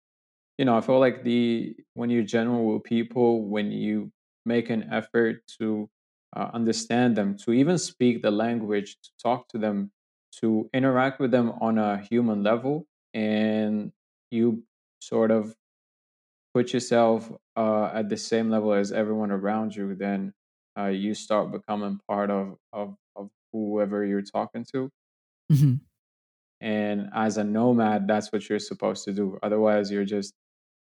you 0.57 0.65
know, 0.65 0.75
I 0.75 0.81
feel 0.81 0.99
like 0.99 1.23
the 1.23 1.75
when 1.93 2.09
you're 2.09 2.23
general 2.23 2.73
with 2.73 2.83
people, 2.83 3.43
when 3.43 3.71
you 3.71 4.11
make 4.45 4.69
an 4.69 4.89
effort 4.91 5.43
to 5.59 5.89
uh, 6.35 6.49
understand 6.53 7.15
them, 7.15 7.37
to 7.37 7.51
even 7.51 7.77
speak 7.77 8.21
the 8.21 8.31
language, 8.31 8.97
to 9.03 9.09
talk 9.21 9.47
to 9.49 9.57
them, 9.57 9.91
to 10.39 10.69
interact 10.73 11.19
with 11.19 11.31
them 11.31 11.53
on 11.61 11.77
a 11.77 11.97
human 11.97 12.43
level, 12.43 12.85
and 13.13 13.91
you 14.29 14.63
sort 14.99 15.31
of 15.31 15.55
put 16.53 16.73
yourself 16.73 17.31
uh, 17.55 17.89
at 17.93 18.09
the 18.09 18.17
same 18.17 18.49
level 18.49 18.73
as 18.73 18.91
everyone 18.91 19.31
around 19.31 19.75
you, 19.75 19.95
then 19.95 20.33
uh, 20.77 20.87
you 20.87 21.13
start 21.13 21.51
becoming 21.51 21.99
part 22.07 22.29
of, 22.29 22.55
of, 22.73 22.95
of 23.15 23.29
whoever 23.51 24.03
you're 24.03 24.21
talking 24.21 24.65
to. 24.73 24.89
Mm-hmm. 25.51 25.75
And 26.59 27.09
as 27.13 27.37
a 27.37 27.43
nomad, 27.43 28.07
that's 28.07 28.31
what 28.31 28.49
you're 28.49 28.59
supposed 28.59 29.05
to 29.05 29.13
do. 29.13 29.37
Otherwise, 29.43 29.91
you're 29.91 30.05
just, 30.05 30.33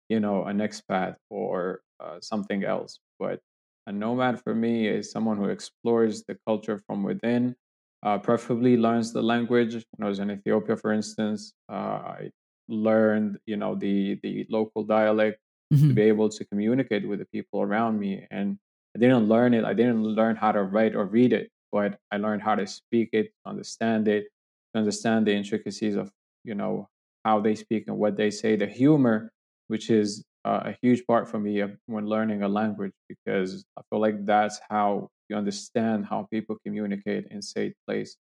you 0.07 0.19
know, 0.19 0.45
an 0.45 0.59
expat 0.59 1.15
or 1.29 1.81
uh, 1.99 2.19
something 2.21 2.63
else. 2.63 2.99
But 3.19 3.41
a 3.87 3.91
nomad 3.91 4.41
for 4.41 4.55
me 4.55 4.87
is 4.87 5.11
someone 5.11 5.37
who 5.37 5.45
explores 5.45 6.23
the 6.23 6.37
culture 6.47 6.79
from 6.87 7.03
within, 7.03 7.55
uh, 8.03 8.17
preferably 8.17 8.77
learns 8.77 9.13
the 9.13 9.21
language. 9.21 9.73
When 9.73 10.05
I 10.05 10.09
was 10.09 10.19
in 10.19 10.31
Ethiopia, 10.31 10.75
for 10.75 10.91
instance, 10.91 11.53
uh, 11.69 11.99
I 12.19 12.31
learned, 12.67 13.37
you 13.45 13.57
know, 13.57 13.75
the 13.75 14.19
the 14.23 14.45
local 14.49 14.83
dialect 14.83 15.39
mm-hmm. 15.73 15.89
to 15.89 15.93
be 15.93 16.01
able 16.03 16.29
to 16.29 16.45
communicate 16.45 17.07
with 17.07 17.19
the 17.19 17.25
people 17.25 17.61
around 17.61 17.99
me. 17.99 18.25
And 18.31 18.57
I 18.95 18.99
didn't 18.99 19.27
learn 19.27 19.53
it. 19.53 19.65
I 19.65 19.73
didn't 19.73 20.03
learn 20.03 20.35
how 20.35 20.51
to 20.51 20.63
write 20.63 20.95
or 20.95 21.05
read 21.05 21.33
it, 21.33 21.49
but 21.71 21.99
I 22.11 22.17
learned 22.17 22.41
how 22.41 22.55
to 22.55 22.65
speak 22.65 23.09
it, 23.13 23.31
understand 23.45 24.07
it, 24.07 24.27
understand 24.73 25.27
the 25.27 25.33
intricacies 25.33 25.95
of 25.95 26.11
you 26.43 26.55
know 26.55 26.87
how 27.23 27.39
they 27.39 27.55
speak 27.55 27.85
and 27.87 27.97
what 27.97 28.17
they 28.17 28.29
say, 28.29 28.55
the 28.55 28.67
humor, 28.67 29.31
which 29.67 29.89
is 29.89 30.23
uh, 30.45 30.61
a 30.65 30.77
huge 30.81 31.05
part 31.07 31.27
for 31.27 31.39
me 31.39 31.63
when 31.87 32.05
learning 32.05 32.43
a 32.43 32.47
language 32.47 32.93
because 33.09 33.65
I 33.77 33.81
feel 33.89 33.99
like 33.99 34.25
that's 34.25 34.59
how 34.69 35.09
you 35.27 35.35
understand 35.35 36.05
how 36.05 36.27
people 36.31 36.57
communicate 36.63 37.27
in 37.31 37.41
safe 37.41 37.73
place. 37.87 38.15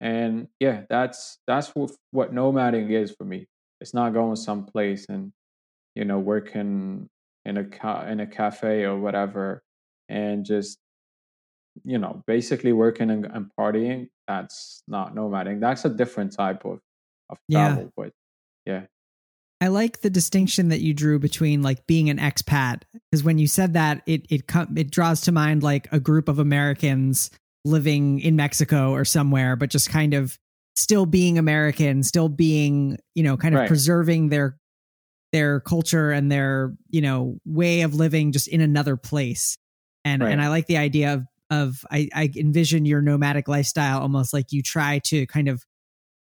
And 0.00 0.46
yeah, 0.60 0.82
that's 0.88 1.38
that's 1.48 1.70
what, 1.74 1.90
what 2.12 2.32
nomading 2.32 2.90
is 2.90 3.10
for 3.10 3.24
me. 3.24 3.46
It's 3.80 3.92
not 3.92 4.14
going 4.14 4.36
someplace 4.36 5.06
and 5.08 5.32
you 5.96 6.04
know 6.04 6.20
working 6.20 7.08
in 7.44 7.56
a 7.56 7.64
ca- 7.64 8.06
in 8.06 8.20
a 8.20 8.26
cafe 8.26 8.84
or 8.84 8.96
whatever 8.96 9.62
and 10.08 10.44
just 10.44 10.78
you 11.84 11.98
know 11.98 12.22
basically 12.26 12.72
working 12.72 13.10
and, 13.10 13.24
and 13.26 13.50
partying 13.58 14.08
that's 14.26 14.82
not 14.88 15.14
nomading 15.14 15.60
that's 15.60 15.84
a 15.84 15.88
different 15.88 16.32
type 16.32 16.64
of 16.64 16.80
of 17.30 17.38
travel 17.50 17.84
yeah. 17.84 17.88
but 17.96 18.12
yeah 18.66 18.82
I 19.60 19.68
like 19.68 20.00
the 20.00 20.10
distinction 20.10 20.68
that 20.68 20.80
you 20.80 20.94
drew 20.94 21.18
between 21.18 21.62
like 21.62 21.86
being 21.86 22.10
an 22.10 22.18
expat 22.18 22.82
because 23.10 23.24
when 23.24 23.38
you 23.38 23.46
said 23.46 23.74
that 23.74 24.02
it 24.06 24.26
it 24.30 24.42
it 24.76 24.90
draws 24.90 25.22
to 25.22 25.32
mind 25.32 25.62
like 25.62 25.88
a 25.92 25.98
group 25.98 26.28
of 26.28 26.38
Americans 26.38 27.30
living 27.64 28.20
in 28.20 28.36
Mexico 28.36 28.92
or 28.92 29.04
somewhere 29.04 29.56
but 29.56 29.70
just 29.70 29.90
kind 29.90 30.14
of 30.14 30.38
still 30.76 31.06
being 31.06 31.38
American, 31.38 32.04
still 32.04 32.28
being, 32.28 32.98
you 33.14 33.24
know, 33.24 33.36
kind 33.36 33.54
of 33.54 33.62
right. 33.62 33.68
preserving 33.68 34.28
their 34.28 34.56
their 35.32 35.60
culture 35.60 36.10
and 36.10 36.30
their, 36.32 36.74
you 36.88 37.00
know, 37.00 37.38
way 37.44 37.82
of 37.82 37.94
living 37.94 38.32
just 38.32 38.48
in 38.48 38.60
another 38.60 38.96
place 38.96 39.58
and 40.04 40.22
right. 40.22 40.32
and 40.32 40.40
I 40.40 40.48
like 40.48 40.66
the 40.66 40.78
idea 40.78 41.14
of 41.14 41.26
of 41.50 41.84
I, 41.90 42.08
I 42.14 42.30
envision 42.36 42.84
your 42.84 43.00
nomadic 43.02 43.48
lifestyle 43.48 44.00
almost 44.00 44.32
like 44.32 44.52
you 44.52 44.62
try 44.62 45.00
to 45.06 45.26
kind 45.26 45.48
of 45.48 45.64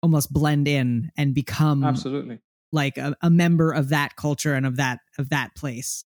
almost 0.02 0.32
blend 0.32 0.66
in 0.66 1.10
and 1.16 1.34
become 1.34 1.84
absolutely 1.84 2.40
like 2.72 2.96
a, 2.98 3.16
a 3.22 3.30
member 3.30 3.72
of 3.72 3.88
that 3.88 4.16
culture 4.16 4.54
and 4.54 4.66
of 4.66 4.76
that 4.76 5.00
of 5.18 5.30
that 5.30 5.54
place. 5.54 6.04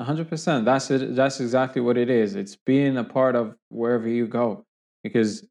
hundred 0.00 0.28
percent. 0.28 0.64
That's 0.64 0.90
it. 0.90 1.14
That's 1.14 1.40
exactly 1.40 1.82
what 1.82 1.96
it 1.96 2.10
is. 2.10 2.34
It's 2.34 2.56
being 2.56 2.96
a 2.96 3.04
part 3.04 3.36
of 3.36 3.54
wherever 3.68 4.08
you 4.08 4.26
go, 4.26 4.64
because 5.02 5.46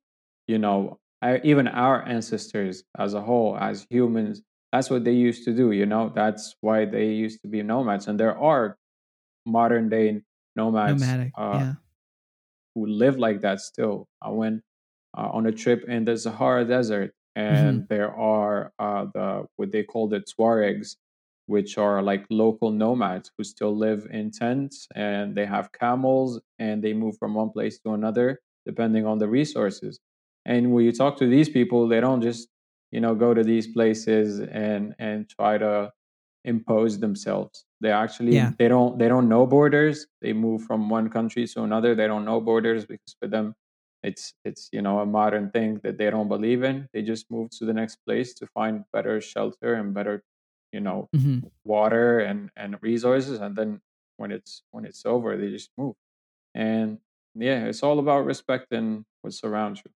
you 0.48 0.58
know 0.58 1.00
I, 1.22 1.39
even 1.43 1.67
our 1.67 2.03
ancestors 2.03 2.84
as 2.98 3.13
a 3.13 3.22
whole, 3.22 3.58
as 3.58 3.86
humans, 3.89 4.41
that's 4.72 4.89
what 4.89 5.03
they 5.03 5.13
used 5.13 5.46
to 5.46 5.53
do. 5.53 5.72
You 5.72 5.86
know, 5.86 6.12
that's 6.13 6.55
why 6.62 6.86
they 6.86 7.08
used 7.10 7.41
to 7.43 7.48
be 7.48 7.62
nomads, 7.62 8.08
and 8.08 8.20
there 8.20 8.38
are 8.38 8.77
modern 9.46 9.89
day 9.89 10.22
nomads 10.55 11.01
Nomadic, 11.01 11.31
uh, 11.38 11.51
yeah. 11.53 11.74
who 12.75 12.88
live 12.88 13.17
like 13.17 13.41
that 13.41 13.62
still. 13.62 14.08
I 14.22 14.29
went 14.29 14.62
uh, 15.17 15.29
on 15.31 15.46
a 15.46 15.51
trip 15.51 15.84
in 15.88 16.05
the 16.05 16.17
Sahara 16.17 16.65
Desert, 16.65 17.13
and 17.36 17.84
mm-hmm. 17.84 17.86
there 17.94 18.14
are 18.14 18.74
uh, 18.80 19.06
the 19.14 19.46
what 19.56 19.72
they 19.72 19.84
call 19.84 20.08
the 20.08 20.22
Tuaregs, 20.22 20.96
which 21.48 21.78
are 21.78 22.02
like 22.02 22.26
local 22.30 22.72
nomads 22.72 23.32
who 23.38 23.44
still 23.44 23.76
live 23.76 24.08
in 24.12 24.32
tents 24.32 24.88
and 24.96 25.36
they 25.36 25.46
have 25.46 25.72
camels 25.72 26.40
and 26.60 26.84
they 26.84 26.94
move 26.94 27.18
from 27.18 27.34
one 27.36 27.50
place 27.50 27.80
to 27.80 27.94
another 27.94 28.40
depending 28.66 29.06
on 29.06 29.18
the 29.18 29.28
resources. 29.28 30.00
And 30.46 30.72
when 30.72 30.86
you 30.86 30.92
talk 30.92 31.18
to 31.18 31.28
these 31.28 31.50
people, 31.50 31.88
they 31.88 32.00
don't 32.02 32.22
just 32.22 32.48
you 32.92 33.00
know 33.02 33.16
go 33.16 33.34
to 33.34 33.44
these 33.44 33.68
places 33.68 34.40
and 34.40 34.94
and 35.00 35.30
try 35.30 35.58
to 35.58 35.92
impose 36.44 37.00
themselves 37.00 37.66
They 37.82 37.92
actually 37.92 38.36
Yeah. 38.36 38.52
they 38.58 38.68
don't 38.68 38.98
they 39.00 39.08
don't 39.08 39.30
know 39.30 39.46
borders. 39.46 40.08
They 40.22 40.34
move 40.34 40.64
from 40.64 40.90
one 40.90 41.10
country 41.10 41.48
to 41.48 41.64
another. 41.64 41.96
They 41.96 42.08
don't 42.08 42.26
know 42.26 42.42
borders 42.42 42.86
because 42.86 43.16
for 43.20 43.28
them 43.28 43.56
it's 44.03 44.34
it's 44.46 44.70
you 44.72 44.81
know 44.81 45.00
a 45.00 45.05
modern 45.05 45.51
thing 45.51 45.79
that 45.84 45.98
they 45.98 46.10
don't 46.10 46.27
believe 46.27 46.63
in. 46.63 46.89
They 46.93 47.01
just 47.03 47.29
move 47.31 47.50
to 47.60 47.65
the 47.65 47.74
next 47.74 47.98
place 48.05 48.34
to 48.36 48.48
find 48.48 48.86
better 48.93 49.22
shelter 49.22 49.74
and 49.75 49.93
better 49.93 50.24
you 50.72 50.79
know 50.81 51.10
hmm 51.13 51.51
water 51.63 52.20
and 52.20 52.50
and 52.55 52.77
resources 52.81 53.39
and 53.39 53.55
then 53.55 53.81
when 54.17 54.31
it's 54.31 54.63
when 54.72 54.86
it's 54.86 55.05
over 55.05 55.38
they 55.38 55.50
just 55.50 55.70
move 55.77 55.96
and 56.55 57.00
yeah 57.36 57.65
it's 57.65 57.84
all 57.84 58.00
about 58.00 58.25
respecting 58.25 59.05
what 59.22 59.34
surrounds 59.34 59.81
you 59.86 59.91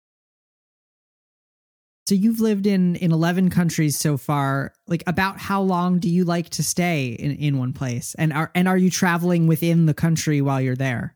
So 2.08 2.16
you've 2.16 2.42
lived 2.42 2.68
in 2.68 2.96
in 2.98 3.12
11 3.12 3.50
countries 3.50 3.98
so 3.98 4.18
far. 4.18 4.74
Like 4.88 5.04
about 5.08 5.40
how 5.40 5.62
long 5.62 6.00
do 6.00 6.10
you 6.10 6.26
like 6.26 6.50
to 6.52 6.64
stay 6.64 7.08
in 7.08 7.32
in 7.32 7.58
one 7.58 7.74
place? 7.74 8.14
And 8.16 8.34
are 8.34 8.52
and 8.54 8.68
are 8.68 8.78
you 8.78 8.90
traveling 8.90 9.48
within 9.48 9.86
the 9.86 9.94
country 9.94 10.42
while 10.42 10.60
you're 10.62 10.76
there? 10.76 11.16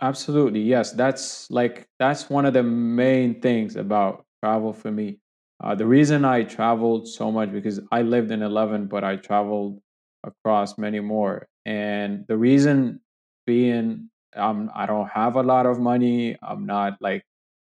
Absolutely 0.00 0.60
yes 0.60 0.92
that's 0.92 1.50
like 1.50 1.86
that's 1.98 2.28
one 2.28 2.44
of 2.44 2.52
the 2.52 2.62
main 2.62 3.40
things 3.40 3.76
about 3.76 4.24
travel 4.42 4.72
for 4.72 4.90
me 4.90 5.18
uh, 5.62 5.74
the 5.74 5.86
reason 5.86 6.24
i 6.24 6.42
traveled 6.42 7.06
so 7.06 7.30
much 7.30 7.50
because 7.52 7.80
i 7.92 8.02
lived 8.02 8.30
in 8.30 8.42
11 8.42 8.86
but 8.86 9.04
i 9.04 9.16
traveled 9.16 9.80
across 10.24 10.76
many 10.78 11.00
more 11.00 11.46
and 11.64 12.24
the 12.28 12.36
reason 12.36 13.00
being 13.46 14.08
um, 14.36 14.70
i 14.74 14.84
don't 14.84 15.08
have 15.08 15.36
a 15.36 15.42
lot 15.42 15.64
of 15.64 15.78
money 15.78 16.36
i'm 16.42 16.66
not 16.66 16.96
like 17.00 17.22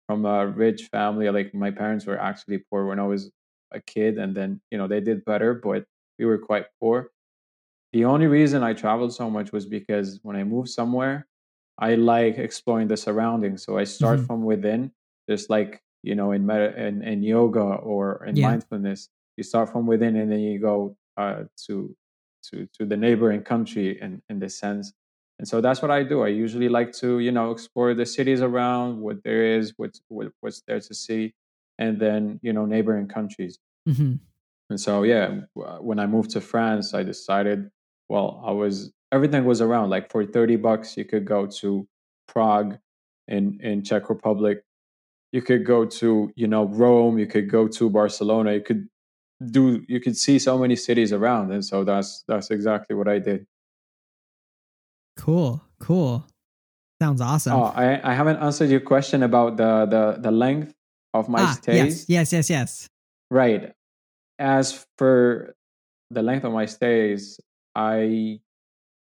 from 0.08 0.26
a 0.26 0.46
rich 0.46 0.88
family. 0.92 1.30
Like 1.30 1.54
my 1.54 1.70
parents 1.70 2.06
were 2.06 2.20
actually 2.20 2.58
poor 2.70 2.86
when 2.86 3.00
I 3.00 3.04
was 3.04 3.30
a 3.72 3.80
kid, 3.80 4.18
and 4.18 4.34
then 4.36 4.60
you 4.70 4.78
know 4.78 4.88
they 4.88 5.00
did 5.00 5.24
better, 5.24 5.54
but 5.54 5.84
we 6.18 6.26
were 6.26 6.38
quite 6.38 6.66
poor. 6.80 7.10
The 7.92 8.04
only 8.04 8.26
reason 8.26 8.62
I 8.62 8.72
traveled 8.72 9.14
so 9.14 9.30
much 9.30 9.52
was 9.52 9.66
because 9.66 10.18
when 10.22 10.36
I 10.36 10.44
moved 10.44 10.68
somewhere, 10.68 11.26
I 11.78 11.94
like 11.96 12.38
exploring 12.38 12.88
the 12.88 12.96
surroundings. 12.96 13.62
So 13.64 13.78
I 13.78 13.84
start 13.84 14.20
Mhm. 14.20 14.26
from 14.26 14.44
within, 14.44 14.92
just 15.28 15.50
like 15.50 15.82
you 16.02 16.14
know 16.14 16.32
in 16.32 16.48
in, 16.50 17.02
in 17.02 17.22
yoga 17.22 17.60
or 17.62 18.24
in 18.26 18.36
Yeah. 18.36 18.42
mindfulness. 18.42 19.08
You 19.36 19.44
start 19.44 19.70
from 19.70 19.86
within, 19.86 20.16
and 20.16 20.30
then 20.30 20.40
you 20.40 20.58
go 20.60 20.96
uh, 21.16 21.44
to 21.66 21.96
to 22.50 22.66
to 22.78 22.86
the 22.86 22.96
neighboring 22.96 23.42
country 23.42 24.00
in 24.00 24.22
in 24.28 24.38
this 24.38 24.56
sense. 24.58 24.92
And 25.40 25.48
so 25.48 25.60
that's 25.60 25.82
what 25.82 25.90
I 25.90 26.04
do. 26.04 26.22
I 26.22 26.28
usually 26.28 26.68
like 26.68 26.92
to 27.02 27.18
you 27.18 27.32
know 27.32 27.50
explore 27.50 27.94
the 27.94 28.06
cities 28.06 28.40
around, 28.42 29.00
what 29.00 29.22
there 29.24 29.42
is, 29.58 29.74
what's 29.76 30.00
what, 30.08 30.32
what's 30.40 30.62
there 30.68 30.80
to 30.80 30.94
see, 30.94 31.34
and 31.78 31.98
then 32.00 32.38
you 32.42 32.52
know 32.52 32.66
neighboring 32.66 33.08
countries. 33.08 33.58
hmm 33.86 34.14
And 34.70 34.80
so, 34.80 35.02
yeah, 35.02 35.42
when 35.54 35.98
I 35.98 36.06
moved 36.06 36.30
to 36.30 36.40
France, 36.40 36.94
I 36.94 37.02
decided, 37.02 37.70
well, 38.08 38.42
I 38.44 38.52
was 38.52 38.92
everything 39.14 39.44
was 39.44 39.60
around. 39.60 39.90
Like 39.90 40.10
for 40.10 40.24
thirty 40.26 40.56
bucks, 40.56 40.96
you 40.96 41.04
could 41.04 41.24
go 41.24 41.46
to 41.60 41.86
Prague 42.26 42.78
in 43.28 43.58
in 43.62 43.82
Czech 43.82 44.08
Republic. 44.08 44.64
You 45.32 45.42
could 45.42 45.64
go 45.64 45.86
to 46.00 46.32
you 46.34 46.46
know 46.46 46.64
Rome. 46.66 47.18
You 47.18 47.26
could 47.26 47.48
go 47.48 47.68
to 47.68 47.90
Barcelona. 47.90 48.52
You 48.54 48.60
could 48.60 48.88
do 49.50 49.84
you 49.88 50.00
could 50.00 50.16
see 50.16 50.38
so 50.38 50.58
many 50.58 50.76
cities 50.76 51.12
around, 51.12 51.52
and 51.52 51.64
so 51.64 51.84
that's 51.84 52.24
that's 52.28 52.50
exactly 52.50 52.96
what 52.96 53.08
I 53.08 53.18
did. 53.18 53.46
Cool. 55.16 55.62
Cool. 55.78 56.26
Sounds 57.00 57.20
awesome. 57.20 57.54
Oh, 57.54 57.72
I 57.74 58.00
I 58.02 58.14
haven't 58.14 58.38
answered 58.38 58.70
your 58.70 58.80
question 58.80 59.22
about 59.22 59.56
the 59.56 59.86
the 59.86 60.20
the 60.20 60.30
length 60.30 60.74
of 61.12 61.28
my 61.28 61.42
ah, 61.42 61.52
stays. 61.52 62.08
yes, 62.08 62.08
yes, 62.08 62.32
yes, 62.32 62.50
yes. 62.50 62.88
Right. 63.30 63.72
As 64.38 64.84
for 64.98 65.54
the 66.10 66.22
length 66.22 66.44
of 66.44 66.52
my 66.52 66.66
stays, 66.66 67.38
I 67.74 68.40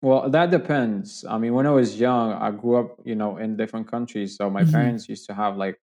well, 0.02 0.30
that 0.30 0.52
depends. 0.52 1.24
I 1.30 1.38
mean, 1.38 1.54
when 1.54 1.68
I 1.68 1.72
was 1.72 2.00
young, 2.00 2.34
I 2.34 2.52
grew 2.52 2.78
up, 2.78 3.00
you 3.06 3.16
know, 3.16 3.38
in 3.38 3.56
different 3.58 3.88
countries. 3.88 4.36
So 4.36 4.50
my 4.50 4.64
Mhm. 4.64 4.72
parents 4.72 5.08
used 5.10 5.26
to 5.28 5.34
have 5.34 5.58
like 5.58 5.80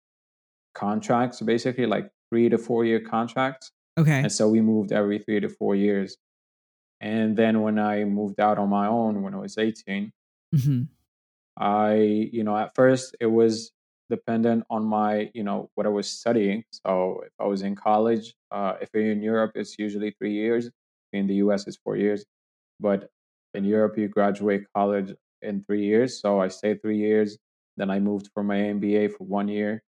contracts, 0.74 1.40
basically 1.40 1.86
like 1.86 2.10
three 2.30 2.48
to 2.48 2.58
four 2.58 2.84
year 2.84 3.00
contracts. 3.00 3.70
Okay. 3.98 4.20
And 4.20 4.32
so 4.32 4.48
we 4.48 4.60
moved 4.60 4.92
every 4.92 5.18
three 5.18 5.40
to 5.40 5.48
four 5.48 5.74
years. 5.74 6.16
And 7.00 7.36
then 7.36 7.62
when 7.62 7.78
I 7.78 8.04
moved 8.04 8.40
out 8.40 8.58
on 8.58 8.68
my 8.68 8.86
own 8.86 9.22
when 9.22 9.34
I 9.34 9.38
was 9.38 9.56
18, 9.58 10.12
mm-hmm. 10.54 10.82
I, 11.56 11.94
you 12.32 12.44
know, 12.44 12.56
at 12.56 12.74
first 12.74 13.16
it 13.20 13.26
was 13.26 13.72
dependent 14.10 14.64
on 14.70 14.84
my, 14.84 15.30
you 15.34 15.42
know, 15.42 15.70
what 15.74 15.86
I 15.86 15.90
was 15.90 16.08
studying. 16.10 16.64
So 16.70 17.22
if 17.26 17.32
I 17.38 17.44
was 17.44 17.62
in 17.62 17.74
college, 17.74 18.34
uh, 18.50 18.74
if 18.80 18.90
you're 18.94 19.10
in 19.10 19.22
Europe, 19.22 19.52
it's 19.54 19.78
usually 19.78 20.12
three 20.12 20.32
years. 20.32 20.70
In 21.12 21.26
the 21.26 21.34
US, 21.36 21.66
it's 21.66 21.76
four 21.76 21.96
years. 21.96 22.24
But 22.80 23.10
in 23.54 23.64
Europe, 23.64 23.98
you 23.98 24.08
graduate 24.08 24.64
college 24.74 25.14
in 25.42 25.62
three 25.62 25.84
years. 25.84 26.20
So 26.20 26.40
I 26.40 26.48
stayed 26.48 26.82
three 26.82 26.98
years. 26.98 27.38
Then 27.76 27.90
I 27.90 28.00
moved 28.00 28.30
for 28.34 28.42
my 28.42 28.58
MBA 28.58 29.08
for 29.08 29.24
one 29.24 29.48
year. 29.48 29.82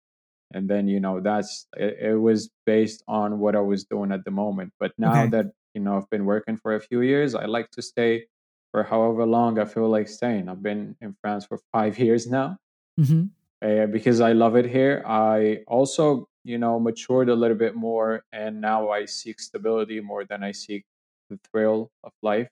And 0.54 0.70
then, 0.70 0.88
you 0.88 1.00
know, 1.00 1.20
that's 1.22 1.68
it, 1.78 1.98
it 2.00 2.16
was 2.18 2.50
based 2.66 3.04
on 3.08 3.40
what 3.40 3.56
I 3.56 3.62
was 3.62 3.86
doing 3.86 4.12
at 4.12 4.26
the 4.26 4.32
moment. 4.32 4.74
But 4.80 4.94
now 4.98 5.26
Okay. 5.26 5.28
that, 5.28 5.48
you 5.74 5.82
know, 5.82 5.98
I've 5.98 6.10
been 6.10 6.26
working 6.26 6.58
for 6.58 6.76
a 6.76 6.80
few 6.82 7.02
years, 7.02 7.36
I 7.36 7.46
like 7.46 7.70
to 7.72 7.82
stay 7.82 8.28
for 8.72 8.84
however 8.84 9.26
long 9.26 9.60
I 9.60 9.66
feel 9.66 9.90
like 9.90 10.08
staying. 10.08 10.50
I've 10.50 10.64
been 10.64 10.96
in 11.02 11.16
France 11.22 11.46
for 11.46 11.60
five 11.72 12.00
years 12.06 12.28
now 12.28 12.58
hmm 12.98 13.32
uh, 13.62 13.86
because 13.88 14.22
I 14.22 14.34
love 14.34 14.56
it 14.56 14.66
here. 14.66 15.04
I 15.06 15.64
also, 15.68 16.28
you 16.44 16.58
know, 16.58 16.80
matured 16.80 17.30
a 17.30 17.36
little 17.36 17.58
bit 17.58 17.76
more, 17.76 18.24
and 18.32 18.62
now 18.62 18.90
I 18.90 19.06
seek 19.06 19.40
stability 19.40 20.00
more 20.00 20.26
than 20.26 20.44
I 20.44 20.52
seek 20.52 20.86
the 21.30 21.40
thrill 21.52 21.92
of 22.04 22.14
life. 22.22 22.50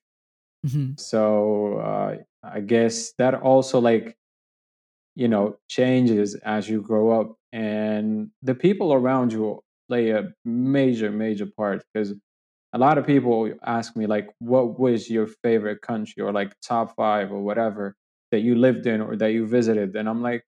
Hmm 0.63 0.97
So 0.97 1.77
uh, 1.79 2.17
I 2.43 2.61
guess 2.61 3.13
that 3.17 3.35
also 3.35 3.79
like 3.79 4.17
you 5.15 5.27
know 5.27 5.57
changes 5.67 6.35
as 6.35 6.69
you 6.69 6.81
grow 6.81 7.19
up, 7.19 7.35
and 7.51 8.31
the 8.41 8.55
people 8.55 8.93
around 8.93 9.31
you 9.33 9.61
play 9.89 10.11
a 10.11 10.29
major, 10.45 11.11
major 11.11 11.45
part 11.45 11.83
because 11.93 12.13
a 12.73 12.77
lot 12.79 12.97
of 12.97 13.05
people 13.05 13.51
ask 13.65 13.95
me 13.95 14.07
like 14.07 14.29
what 14.39 14.79
was 14.79 15.09
your 15.09 15.27
favorite 15.27 15.81
country 15.81 16.23
or 16.23 16.31
like 16.33 16.53
top 16.61 16.95
five 16.95 17.31
or 17.31 17.41
whatever 17.41 17.95
that 18.31 18.41
you 18.41 18.55
lived 18.55 18.87
in 18.87 19.01
or 19.01 19.15
that 19.17 19.31
you 19.33 19.45
visited? 19.47 19.95
And 19.95 20.09
i'm 20.09 20.21
like 20.23 20.43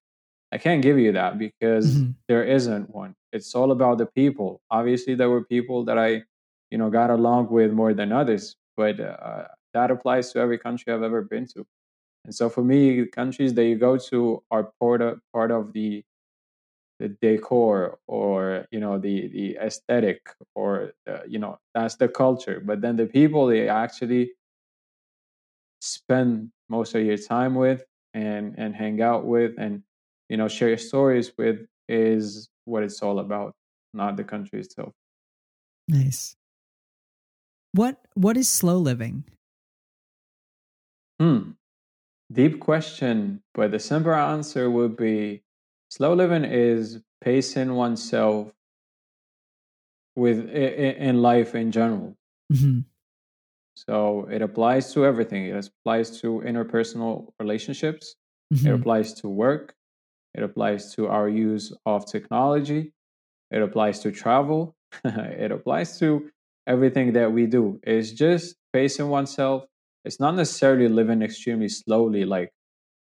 i 0.52 0.58
can't 0.58 0.82
give 0.82 0.98
you 0.98 1.12
that 1.12 1.38
because 1.38 2.04
hmm 2.04 2.14
there 2.28 2.44
isn't 2.44 2.90
one. 2.90 3.14
It's 3.32 3.54
all 3.54 3.72
about 3.72 3.98
the 3.98 4.06
people. 4.06 4.60
Obviously 4.70 5.14
there 5.16 5.30
were 5.30 5.44
people 5.44 5.84
that 5.86 5.98
i 5.98 6.22
you 6.70 6.78
know 6.78 6.90
got 6.90 7.10
along 7.10 7.50
with 7.50 7.72
more 7.72 7.94
than 7.94 8.12
others 8.12 8.56
but 8.76 9.00
uh, 9.00 9.44
that 9.74 9.90
applies 9.90 10.32
to 10.32 10.38
every 10.38 10.58
country 10.58 10.92
i've 10.92 11.02
ever 11.02 11.22
been 11.22 11.46
to 11.46 11.66
and 12.24 12.34
so 12.34 12.48
for 12.48 12.62
me 12.62 13.06
countries 13.06 13.54
that 13.54 13.64
you 13.64 13.76
go 13.76 13.96
to 13.96 14.42
are 14.50 14.72
part 14.80 15.00
of, 15.00 15.20
part 15.32 15.50
of 15.50 15.72
the 15.72 16.02
the 16.98 17.08
decor 17.22 17.98
or 18.06 18.66
you 18.70 18.78
know 18.78 18.98
the 18.98 19.28
the 19.28 19.56
aesthetic 19.56 20.28
or 20.54 20.92
uh, 21.08 21.20
you 21.26 21.38
know 21.38 21.58
that's 21.74 21.96
the 21.96 22.08
culture 22.08 22.60
but 22.64 22.80
then 22.82 22.96
the 22.96 23.06
people 23.06 23.46
they 23.46 23.68
actually 23.68 24.32
spend 25.80 26.50
most 26.68 26.94
of 26.94 27.02
your 27.02 27.16
time 27.16 27.54
with 27.54 27.84
and 28.12 28.54
and 28.58 28.74
hang 28.74 29.00
out 29.00 29.24
with 29.24 29.52
and 29.58 29.82
you 30.28 30.36
know 30.36 30.46
share 30.48 30.68
your 30.68 30.78
stories 30.78 31.32
with 31.38 31.66
is 31.88 32.48
what 32.66 32.82
it's 32.82 33.02
all 33.02 33.18
about 33.18 33.54
not 33.94 34.16
the 34.16 34.24
country 34.24 34.60
itself 34.60 34.92
Nice. 35.88 36.36
What 37.72 37.98
What 38.14 38.36
is 38.36 38.48
slow 38.48 38.78
living? 38.78 39.24
Hmm 41.20 41.50
deep 42.32 42.60
question 42.60 43.42
but 43.54 43.70
the 43.72 43.78
simple 43.78 44.14
answer 44.14 44.70
would 44.70 44.96
be 44.96 45.42
slow 45.90 46.14
living 46.14 46.44
is 46.44 47.00
pacing 47.22 47.74
oneself 47.74 48.52
with 50.16 50.48
in 50.50 51.22
life 51.22 51.54
in 51.54 51.70
general 51.72 52.16
hmm 52.52 52.80
So 53.74 54.26
it 54.30 54.42
applies 54.42 54.92
to 54.94 55.04
everything. 55.06 55.46
It 55.46 55.56
applies 55.66 56.20
to 56.20 56.42
interpersonal 56.44 57.32
relationships. 57.40 58.16
It 58.64 58.64
hmm 58.64 58.74
applies 58.74 59.14
to 59.20 59.28
work. 59.28 59.74
It 60.34 60.42
applies 60.42 60.94
to 60.96 61.08
our 61.08 61.28
use 61.28 61.72
of 61.86 62.06
technology. 62.06 62.92
It 63.50 63.62
applies 63.62 64.00
to 64.00 64.12
travel. 64.12 64.76
it 65.04 65.52
applies 65.52 65.98
to 66.00 66.30
everything 66.66 67.14
that 67.14 67.32
we 67.32 67.46
do. 67.46 67.80
It's 67.84 68.12
just 68.12 68.56
pacing 68.72 69.08
oneself. 69.08 69.66
It's 70.04 70.20
not 70.20 70.34
necessarily 70.34 70.88
living 70.88 71.22
extremely 71.22 71.68
slowly. 71.68 72.24
Like 72.24 72.52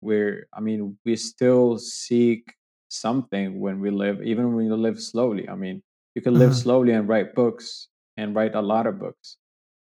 we're, 0.02 0.48
I 0.54 0.60
mean, 0.60 0.98
we 1.06 1.16
still 1.16 1.78
seek 1.78 2.54
something 2.90 3.60
when 3.60 3.80
we 3.80 3.90
live, 3.90 4.22
even 4.24 4.54
when 4.56 4.66
you 4.66 4.76
live 4.76 5.02
slowly. 5.02 5.48
I 5.50 5.56
mean, 5.56 5.82
you 6.16 6.22
can 6.22 6.34
live 6.34 6.52
Uh-huh. 6.52 6.60
slowly 6.66 6.94
and 6.94 7.08
write 7.08 7.34
books 7.36 7.88
and 8.18 8.36
write 8.36 8.56
a 8.56 8.62
lot 8.62 8.86
of 8.88 9.00
books. 9.00 9.38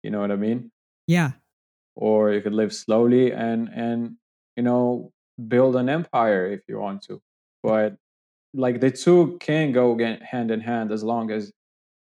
You 0.04 0.12
know 0.12 0.20
what 0.22 0.32
I 0.32 0.36
mean? 0.36 0.72
Yeah. 1.08 1.32
or 1.96 2.32
you 2.32 2.42
could 2.42 2.54
live 2.54 2.74
slowly 2.74 3.34
and 3.34 3.70
and 3.76 4.16
you 4.56 4.64
know 4.64 5.12
build 5.54 5.76
an 5.76 5.90
empire 5.90 6.46
if 6.56 6.62
you 6.70 6.80
want 6.80 7.02
to 7.08 7.22
but 7.64 7.98
like 8.54 8.80
the 8.80 8.90
two 8.92 9.38
can 9.40 9.72
go 9.74 9.88
hand 10.34 10.52
in 10.52 10.62
hand 10.62 10.92
as 10.92 11.04
long 11.04 11.32
as 11.32 11.52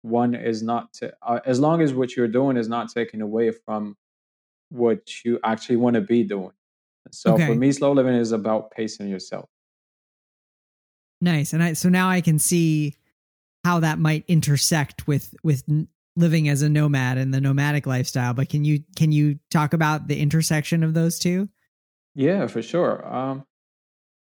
one 0.03 0.35
is 0.35 0.61
not 0.61 0.85
uh, 1.23 1.39
as 1.45 1.59
long 1.59 1.81
as 1.81 1.93
what 1.93 2.15
you're 2.15 2.27
doing 2.39 2.57
is 2.57 2.69
not 2.69 2.91
taken 2.93 3.21
away 3.21 3.49
from 3.65 3.95
what 4.71 5.23
you 5.23 5.39
actually 5.43 5.75
want 5.77 5.95
to 5.95 6.01
be 6.01 6.23
doing. 6.23 6.51
So 7.11 7.33
Okay. 7.33 7.45
for 7.47 7.55
me, 7.55 7.71
slow 7.71 7.91
living 7.91 8.15
is 8.15 8.31
about 8.31 8.71
pacing 8.71 9.09
yourself. 9.09 9.49
Nice. 11.19 11.53
And 11.53 11.61
I 11.61 11.73
so 11.73 11.89
now 11.89 12.09
I 12.09 12.21
can 12.21 12.39
see 12.39 12.95
how 13.63 13.79
that 13.79 13.99
might 13.99 14.23
intersect 14.27 15.07
with 15.07 15.35
with 15.43 15.63
living 16.15 16.49
as 16.49 16.61
a 16.61 16.69
nomad 16.69 17.17
and 17.17 17.33
the 17.33 17.41
nomadic 17.41 17.85
lifestyle. 17.85 18.33
But 18.33 18.49
can 18.49 18.65
you 18.65 18.83
can 18.95 19.11
you 19.11 19.39
talk 19.51 19.73
about 19.73 20.07
the 20.07 20.19
intersection 20.19 20.83
of 20.83 20.93
those 20.93 21.19
two? 21.19 21.47
Yeah, 22.15 22.47
for 22.47 22.61
sure. 22.61 23.05
Um, 23.07 23.45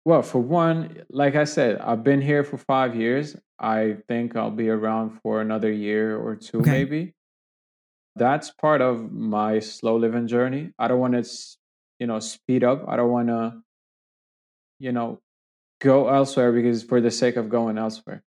well, 0.06 0.22
for 0.22 0.40
one, 0.40 1.04
like 1.10 1.36
I 1.36 1.44
said, 1.44 1.80
I've 1.80 2.04
been 2.04 2.22
here 2.22 2.44
for 2.44 2.58
five 2.58 2.96
years. 2.96 3.36
I 3.60 3.98
think 4.08 4.36
I'll 4.36 4.52
be 4.52 4.70
around 4.70 5.20
for 5.22 5.42
another 5.42 5.72
year 5.72 6.18
or 6.18 6.36
two, 6.36 6.62
Okay. 6.62 6.72
maybe. 6.72 7.14
That's 8.20 8.52
part 8.52 8.82
of 8.82 9.12
my 9.12 9.60
slow 9.60 9.98
living 9.98 10.28
journey. 10.28 10.74
I 10.80 10.88
don't 10.88 11.00
want 11.00 11.14
to, 11.14 11.30
you 12.00 12.08
know, 12.08 12.20
speed 12.20 12.64
up. 12.64 12.86
I 12.88 12.98
don't 12.98 13.12
want 13.12 13.30
to, 13.30 13.64
you 14.80 14.92
know, 14.92 15.20
go 15.82 16.10
elsewhere 16.10 16.54
because 16.54 16.84
for 16.84 17.02
the 17.02 17.12
sake 17.12 17.36
of 17.38 17.50
going 17.50 17.78
elsewhere. 17.78 18.24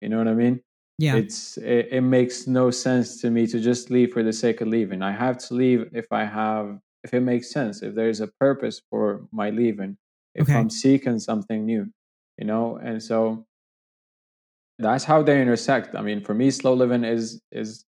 You 0.00 0.08
know 0.08 0.18
what 0.18 0.28
I 0.28 0.34
mean? 0.34 0.62
Yeah. 0.98 1.14
It's 1.18 1.58
it, 1.58 1.88
it 1.92 2.02
makes 2.02 2.46
no 2.46 2.70
sense 2.70 3.20
to 3.22 3.30
me 3.30 3.46
to 3.48 3.60
just 3.60 3.90
leave 3.90 4.12
for 4.12 4.22
the 4.22 4.32
sake 4.32 4.60
of 4.60 4.68
leaving. 4.68 5.02
I 5.02 5.12
have 5.12 5.38
to 5.38 5.54
leave 5.54 5.90
if 5.94 6.06
I 6.12 6.24
have 6.24 6.80
if 7.04 7.14
it 7.14 7.20
makes 7.20 7.50
sense, 7.50 7.82
if 7.82 7.94
there's 7.94 8.20
a 8.20 8.28
purpose 8.28 8.82
for 8.90 9.28
my 9.32 9.50
leaving, 9.50 9.98
if 10.34 10.48
Okay. 10.48 10.54
I'm 10.54 10.70
seeking 10.70 11.18
something 11.20 11.66
new, 11.66 11.92
you 12.38 12.46
know? 12.46 12.76
And 12.78 13.02
so 13.02 13.46
that's 14.78 15.04
how 15.04 15.22
they 15.22 15.40
intersect. 15.40 15.94
I 15.94 16.02
mean, 16.02 16.20
for 16.22 16.34
me, 16.34 16.50
slow 16.50 16.74
living 16.74 17.04
is 17.04 17.40
is 17.50 17.84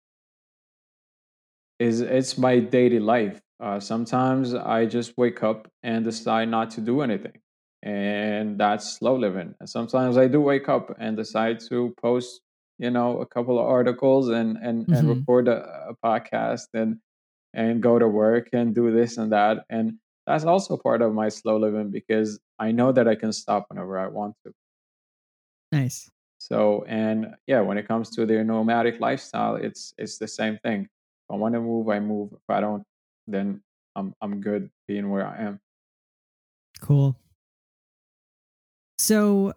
is 1.79 2.01
it's 2.01 2.39
my 2.39 2.59
daily 2.59 3.01
life. 3.01 3.41
Uh, 3.61 3.81
sometimes 3.81 4.55
I 4.55 4.87
just 4.87 5.17
wake 5.17 5.43
up 5.43 5.71
and 5.83 6.05
decide 6.05 6.49
not 6.49 6.71
to 6.73 6.81
do 6.81 7.01
anything, 7.03 7.41
and 7.83 8.59
that's 8.59 8.99
slow 8.99 9.17
living. 9.17 9.55
And 9.61 9.69
sometimes 9.69 10.17
I 10.17 10.29
do 10.29 10.41
wake 10.41 10.69
up 10.69 10.95
and 10.99 11.17
decide 11.17 11.61
to 11.71 11.95
post, 12.01 12.41
you 12.79 12.91
know, 12.91 13.21
a 13.21 13.27
couple 13.27 13.59
of 13.59 13.67
articles 13.67 14.29
and 14.29 14.57
and 14.59 14.89
and 14.91 15.09
Mhm. 15.09 15.09
record 15.09 15.49
a, 15.49 15.89
a 15.91 15.95
podcast 16.05 16.69
and 16.75 16.99
and 17.55 17.83
go 17.83 17.99
to 17.99 18.09
work 18.09 18.51
and 18.53 18.75
do 18.75 18.91
this 18.93 19.17
and 19.19 19.33
that. 19.33 19.65
And 19.71 19.99
that's 20.27 20.45
also 20.45 20.77
part 20.77 21.03
of 21.03 21.15
my 21.15 21.29
slow 21.31 21.59
living 21.59 21.91
because 21.91 22.39
I 22.59 22.73
know 22.73 22.93
that 22.93 23.09
I 23.09 23.15
can 23.15 23.33
stop 23.33 23.67
whenever 23.71 23.99
I 23.99 24.09
want 24.09 24.37
to. 24.45 24.53
Nice. 25.73 26.11
So 26.39 26.85
and 26.85 27.35
yeah, 27.47 27.61
when 27.61 27.79
it 27.79 27.89
comes 27.89 28.11
to 28.17 28.27
their 28.27 28.45
nomadic 28.45 29.01
lifestyle, 29.01 29.57
it's 29.57 29.95
it's 29.99 30.19
the 30.19 30.29
same 30.29 30.59
thing. 30.63 30.89
If 31.29 31.35
I 31.35 31.37
want 31.37 31.55
to 31.55 31.61
move, 31.61 31.89
I 31.89 32.01
move. 32.01 32.31
If 32.33 32.49
I 32.49 32.61
don't, 32.61 32.85
then 33.27 33.63
I'm 33.95 34.15
I'm 34.21 34.41
good 34.41 34.71
being 34.87 35.11
where 35.11 35.27
I 35.27 35.43
am. 35.43 35.61
Cool. 36.81 37.19
So 38.99 39.55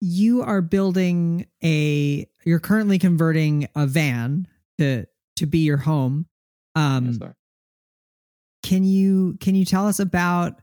you 0.00 0.42
are 0.42 0.62
building 0.62 1.46
a 1.62 2.26
you're 2.44 2.60
currently 2.60 2.98
converting 2.98 3.68
a 3.74 3.86
van 3.86 4.46
to 4.78 5.06
to 5.36 5.46
be 5.46 5.58
your 5.58 5.78
home. 5.78 6.26
Um 6.74 7.18
Yes, 7.20 7.32
can 8.62 8.84
you 8.84 9.36
can 9.40 9.54
you 9.54 9.64
tell 9.64 9.86
us 9.86 10.00
about 10.00 10.60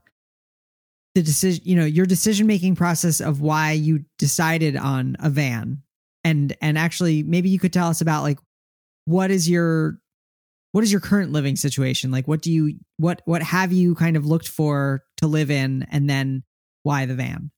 the 1.14 1.22
decision 1.22 1.62
you 1.64 1.76
know 1.76 1.84
your 1.84 2.06
decision 2.06 2.46
making 2.46 2.74
process 2.74 3.20
of 3.20 3.40
why 3.40 3.72
you 3.72 4.04
decided 4.18 4.76
on 4.76 5.16
a 5.20 5.30
van 5.30 5.82
and 6.24 6.56
and 6.60 6.76
actually 6.76 7.22
maybe 7.22 7.48
you 7.48 7.58
could 7.58 7.72
tell 7.72 7.88
us 7.88 8.00
about 8.00 8.22
like 8.22 8.38
what 9.06 9.30
is 9.30 9.48
your 9.48 9.98
what 10.72 10.84
is 10.84 10.90
your 10.92 11.00
current 11.00 11.32
living 11.32 11.56
situation 11.56 12.10
like 12.10 12.26
what 12.28 12.42
do 12.42 12.50
you 12.52 12.78
what 12.96 13.22
what 13.26 13.42
have 13.42 13.72
you 13.72 13.94
kind 13.94 14.16
of 14.16 14.26
looked 14.26 14.48
for 14.48 15.02
to 15.18 15.26
live 15.26 15.50
in 15.50 15.86
and 15.90 16.08
then 16.10 16.42
why 16.82 17.06
the 17.06 17.14
van 17.14 17.50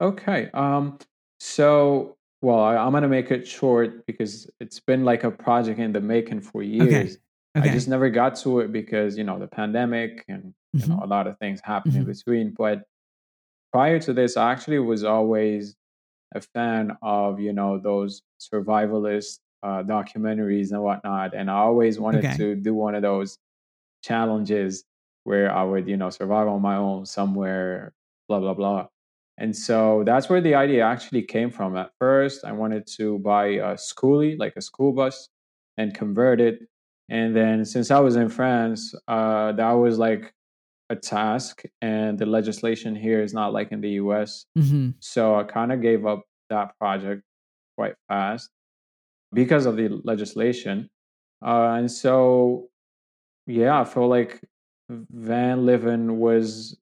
Okay. 0.00 0.50
Um. 0.54 0.98
So, 1.40 2.16
well, 2.42 2.60
I, 2.60 2.76
I'm 2.76 2.92
gonna 2.92 3.08
make 3.08 3.30
it 3.30 3.46
short 3.46 4.06
because 4.06 4.48
it's 4.60 4.80
been 4.80 5.04
like 5.04 5.24
a 5.24 5.30
project 5.30 5.78
in 5.80 5.92
the 5.92 6.00
making 6.00 6.40
for 6.42 6.62
years. 6.62 7.18
okay 7.56 7.70
I 7.70 7.72
just 7.72 7.88
never 7.88 8.08
got 8.10 8.36
to 8.36 8.60
it 8.60 8.72
because 8.72 9.18
you 9.18 9.24
know 9.24 9.38
the 9.38 9.48
pandemic 9.48 10.24
and 10.28 10.54
you 10.76 10.86
know 10.86 10.96
Mhm. 10.96 11.02
a 11.02 11.06
lot 11.06 11.26
of 11.26 11.36
things 11.38 11.60
happened 11.64 11.96
in 11.96 12.04
Mhm. 12.04 12.06
between. 12.06 12.54
But 12.56 12.84
prior 13.72 13.98
to 14.00 14.12
this, 14.12 14.36
I 14.36 14.52
actually 14.52 14.78
was 14.80 15.04
always 15.04 15.76
a 16.34 16.40
fan 16.40 16.96
of 17.02 17.40
you 17.40 17.52
know 17.52 17.78
those 17.78 18.22
survivalist 18.40 19.40
uh, 19.62 19.82
documentaries 19.82 20.72
and 20.72 20.82
whatnot, 20.82 21.34
and 21.34 21.50
I 21.50 21.56
always 21.58 21.98
wanted 22.00 22.24
Okay. 22.24 22.36
to 22.36 22.54
do 22.56 22.74
one 22.74 22.94
of 22.94 23.02
those 23.02 23.38
challenges 24.02 24.84
where 25.24 25.50
I 25.52 25.62
would 25.64 25.88
you 25.88 25.96
know 25.96 26.10
survive 26.10 26.48
on 26.48 26.62
my 26.62 26.76
own 26.76 27.06
somewhere, 27.06 27.92
blah 28.28 28.40
blah 28.40 28.54
blah. 28.54 28.88
And 29.38 29.54
so 29.56 30.02
that's 30.04 30.28
where 30.28 30.40
the 30.40 30.54
idea 30.56 30.84
actually 30.84 31.22
came 31.22 31.50
from. 31.50 31.76
At 31.76 31.92
first, 32.00 32.44
I 32.44 32.52
wanted 32.52 32.86
to 32.98 33.18
buy 33.20 33.46
a 33.46 33.74
schoolie, 33.76 34.36
like 34.38 34.54
a 34.56 34.60
school 34.60 34.92
bus, 34.92 35.28
and 35.76 35.94
convert 35.94 36.40
it. 36.40 36.60
And 37.08 37.36
then 37.36 37.64
since 37.64 37.90
I 37.90 38.00
was 38.00 38.16
in 38.16 38.28
France, 38.28 38.94
uh, 39.06 39.52
that 39.52 39.72
was 39.72 39.98
like 39.98 40.34
a 40.90 40.96
task, 40.96 41.62
and 41.82 42.18
the 42.18 42.26
legislation 42.26 42.96
here 42.96 43.22
is 43.22 43.34
not 43.34 43.52
like 43.52 43.72
in 43.72 43.80
the 43.80 43.90
US. 44.02 44.46
hmm 44.56 44.90
So 45.00 45.36
I 45.36 45.44
kind 45.44 45.72
of 45.72 45.80
gave 45.82 46.06
up 46.06 46.24
that 46.50 46.76
project 46.78 47.22
quite 47.76 47.94
fast 48.08 48.50
because 49.32 49.66
of 49.66 49.76
the 49.76 49.88
legislation. 50.04 50.90
Uh, 51.44 51.72
and 51.78 51.90
so, 51.90 52.68
yeah, 53.46 53.80
I 53.80 53.84
feel 53.84 54.08
like 54.08 54.42
van 54.88 55.66
living 55.66 56.18
was 56.18 56.78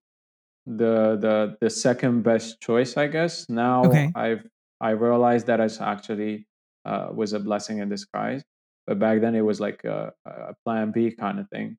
the 0.67 1.17
the 1.21 1.57
the 1.61 1.71
second 1.71 2.23
best 2.23 2.61
choice, 2.61 2.97
I 2.97 3.07
guess. 3.09 3.49
Now 3.49 3.83
Okay. 3.87 4.13
I've 4.15 4.47
I 4.81 4.91
realized 4.91 5.47
that 5.47 5.61
it's 5.61 5.81
actually 5.81 6.47
uh, 6.85 7.09
was 7.13 7.33
a 7.33 7.41
blessing 7.41 7.79
in 7.79 7.89
disguise, 7.89 8.43
but 8.87 8.99
back 8.99 9.21
then 9.21 9.35
it 9.35 9.43
was 9.43 9.61
like 9.61 9.85
a, 9.85 10.13
a 10.27 10.55
plan 10.65 10.93
B 10.93 11.11
kind 11.13 11.39
of 11.41 11.49
thing. 11.51 11.79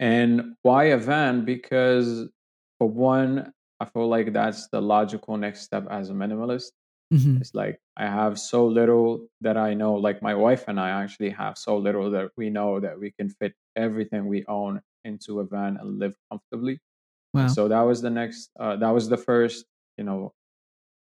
And 0.00 0.54
why 0.62 0.84
a 0.84 0.96
van? 0.98 1.44
Because 1.44 2.28
for 2.78 2.88
one, 2.88 3.52
I 3.80 3.84
feel 3.86 4.08
like 4.08 4.32
that's 4.32 4.68
the 4.68 4.80
logical 4.80 5.36
next 5.36 5.62
step 5.62 5.86
as 5.90 6.10
a 6.10 6.12
minimalist. 6.12 6.72
Hmm 7.10 7.38
It's 7.40 7.54
like 7.54 7.80
I 7.96 8.06
have 8.06 8.38
so 8.38 8.66
little 8.66 9.28
that 9.40 9.56
I 9.56 9.74
know, 9.74 9.94
like 9.94 10.22
my 10.22 10.34
wife 10.34 10.64
and 10.68 10.80
I 10.80 10.90
actually 10.90 11.30
have 11.30 11.56
so 11.58 11.76
little 11.78 12.10
that 12.12 12.30
we 12.36 12.50
know 12.50 12.80
that 12.80 12.98
we 12.98 13.12
can 13.12 13.30
fit 13.30 13.54
everything 13.76 14.26
we 14.26 14.44
own 14.46 14.82
into 15.04 15.40
a 15.40 15.44
van 15.44 15.76
and 15.76 15.98
live 15.98 16.16
comfortably. 16.30 16.80
wow 17.32 17.48
so 17.50 17.68
that 17.68 17.82
was 17.82 18.02
the 18.02 18.10
next, 18.10 18.50
uh, 18.60 18.76
that 18.76 18.90
was 18.90 19.08
the 19.08 19.16
first, 19.18 19.66
you 19.98 20.04
know, 20.04 20.32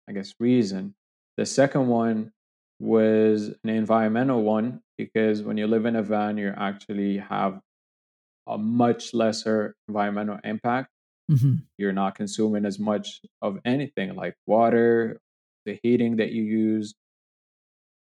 I 0.08 0.12
guess, 0.12 0.34
reason. 0.40 0.94
The 1.36 1.46
second 1.46 1.88
one 1.88 2.32
was 2.80 3.48
an 3.64 3.70
environmental 3.70 4.42
one 4.42 4.82
because 4.98 5.42
when 5.42 5.56
you 5.56 5.66
live 5.66 5.86
in 5.86 5.96
a 5.96 6.02
van, 6.02 6.38
you 6.38 6.52
actually 6.56 7.18
have 7.18 7.60
a 8.46 8.58
much 8.58 9.14
lesser 9.14 9.74
environmental 9.88 10.38
impact. 10.44 10.90
hmm 11.28 11.66
You're 11.78 11.92
not 11.92 12.14
consuming 12.16 12.66
as 12.66 12.78
much 12.78 13.20
of 13.42 13.60
anything 13.64 14.14
like 14.16 14.36
water, 14.46 15.20
the 15.64 15.78
heating 15.82 16.16
that 16.16 16.32
you 16.32 16.42
use, 16.42 16.94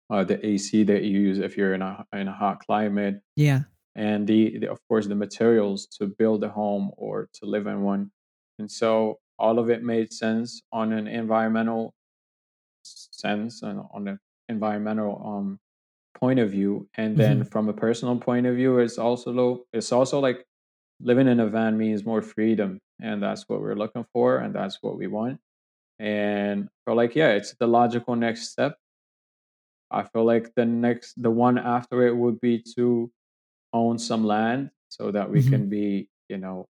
uh, 0.10 0.24
the 0.24 0.44
AC 0.46 0.84
that 0.84 1.04
you 1.04 1.20
use 1.20 1.40
if 1.40 1.58
you're 1.58 1.74
in 1.74 1.82
a 1.82 2.06
in 2.14 2.28
a 2.28 2.34
hot 2.34 2.60
climate, 2.66 3.22
yeah 3.36 3.62
and 3.96 4.28
the, 4.28 4.58
the 4.60 4.72
of 4.72 4.80
course 4.88 5.08
the 5.08 5.16
materials 5.16 5.86
to 5.86 6.08
build 6.08 6.44
a 6.44 6.50
home 6.50 6.92
or 6.98 7.30
to 7.34 7.46
live 7.46 7.68
in 7.68 7.82
one. 7.82 8.12
And 8.60 8.72
so 8.72 9.20
all 9.38 9.60
of 9.60 9.70
it 9.70 9.84
made 9.84 10.14
sense 10.14 10.62
on 10.72 10.94
an 10.94 11.08
environmental 11.08 11.94
sense 12.84 13.62
and 13.64 13.82
on 13.94 14.08
an 14.08 14.20
environmental 14.50 15.22
um 15.26 15.60
point 16.20 16.40
of 16.40 16.52
view. 16.52 16.88
And 16.96 17.18
then 17.18 17.44
from 17.44 17.68
a 17.70 17.74
personal 17.74 18.18
point 18.18 18.46
of 18.46 18.56
view, 18.56 18.80
it's 18.80 18.98
also 18.98 19.32
low, 19.32 19.66
it's 19.74 19.92
also 19.92 20.20
like 20.20 20.46
living 21.02 21.28
in 21.28 21.40
a 21.40 21.48
van 21.48 21.78
means 21.78 22.06
more 22.06 22.22
freedom, 22.22 22.80
and 23.02 23.22
that's 23.24 23.50
what 23.50 23.62
we're 23.62 23.76
looking 23.76 24.06
for, 24.14 24.38
and 24.38 24.54
that's 24.54 24.78
what 24.82 24.98
we 24.98 25.08
want. 25.08 25.40
And 26.02 26.66
I 26.66 26.90
feel 26.90 26.96
like 26.96 27.16
yeah, 27.16 27.30
it's 27.34 27.54
the 27.60 27.68
logical 27.68 28.16
next 28.16 28.50
step. 28.50 28.76
I 29.92 30.04
feel 30.04 30.26
like 30.26 30.52
the 30.56 30.66
next, 30.66 31.22
the 31.22 31.30
one 31.30 31.58
after 31.60 32.08
it 32.08 32.16
would 32.16 32.42
be 32.42 32.64
to 32.76 33.12
own 33.74 34.00
some 34.00 34.26
land 34.26 34.72
so 34.90 35.12
that 35.12 35.30
we 35.30 35.42
Mhm. 35.42 35.50
can 35.50 35.70
be, 35.70 36.10
you 36.28 36.38
know, 36.38 36.66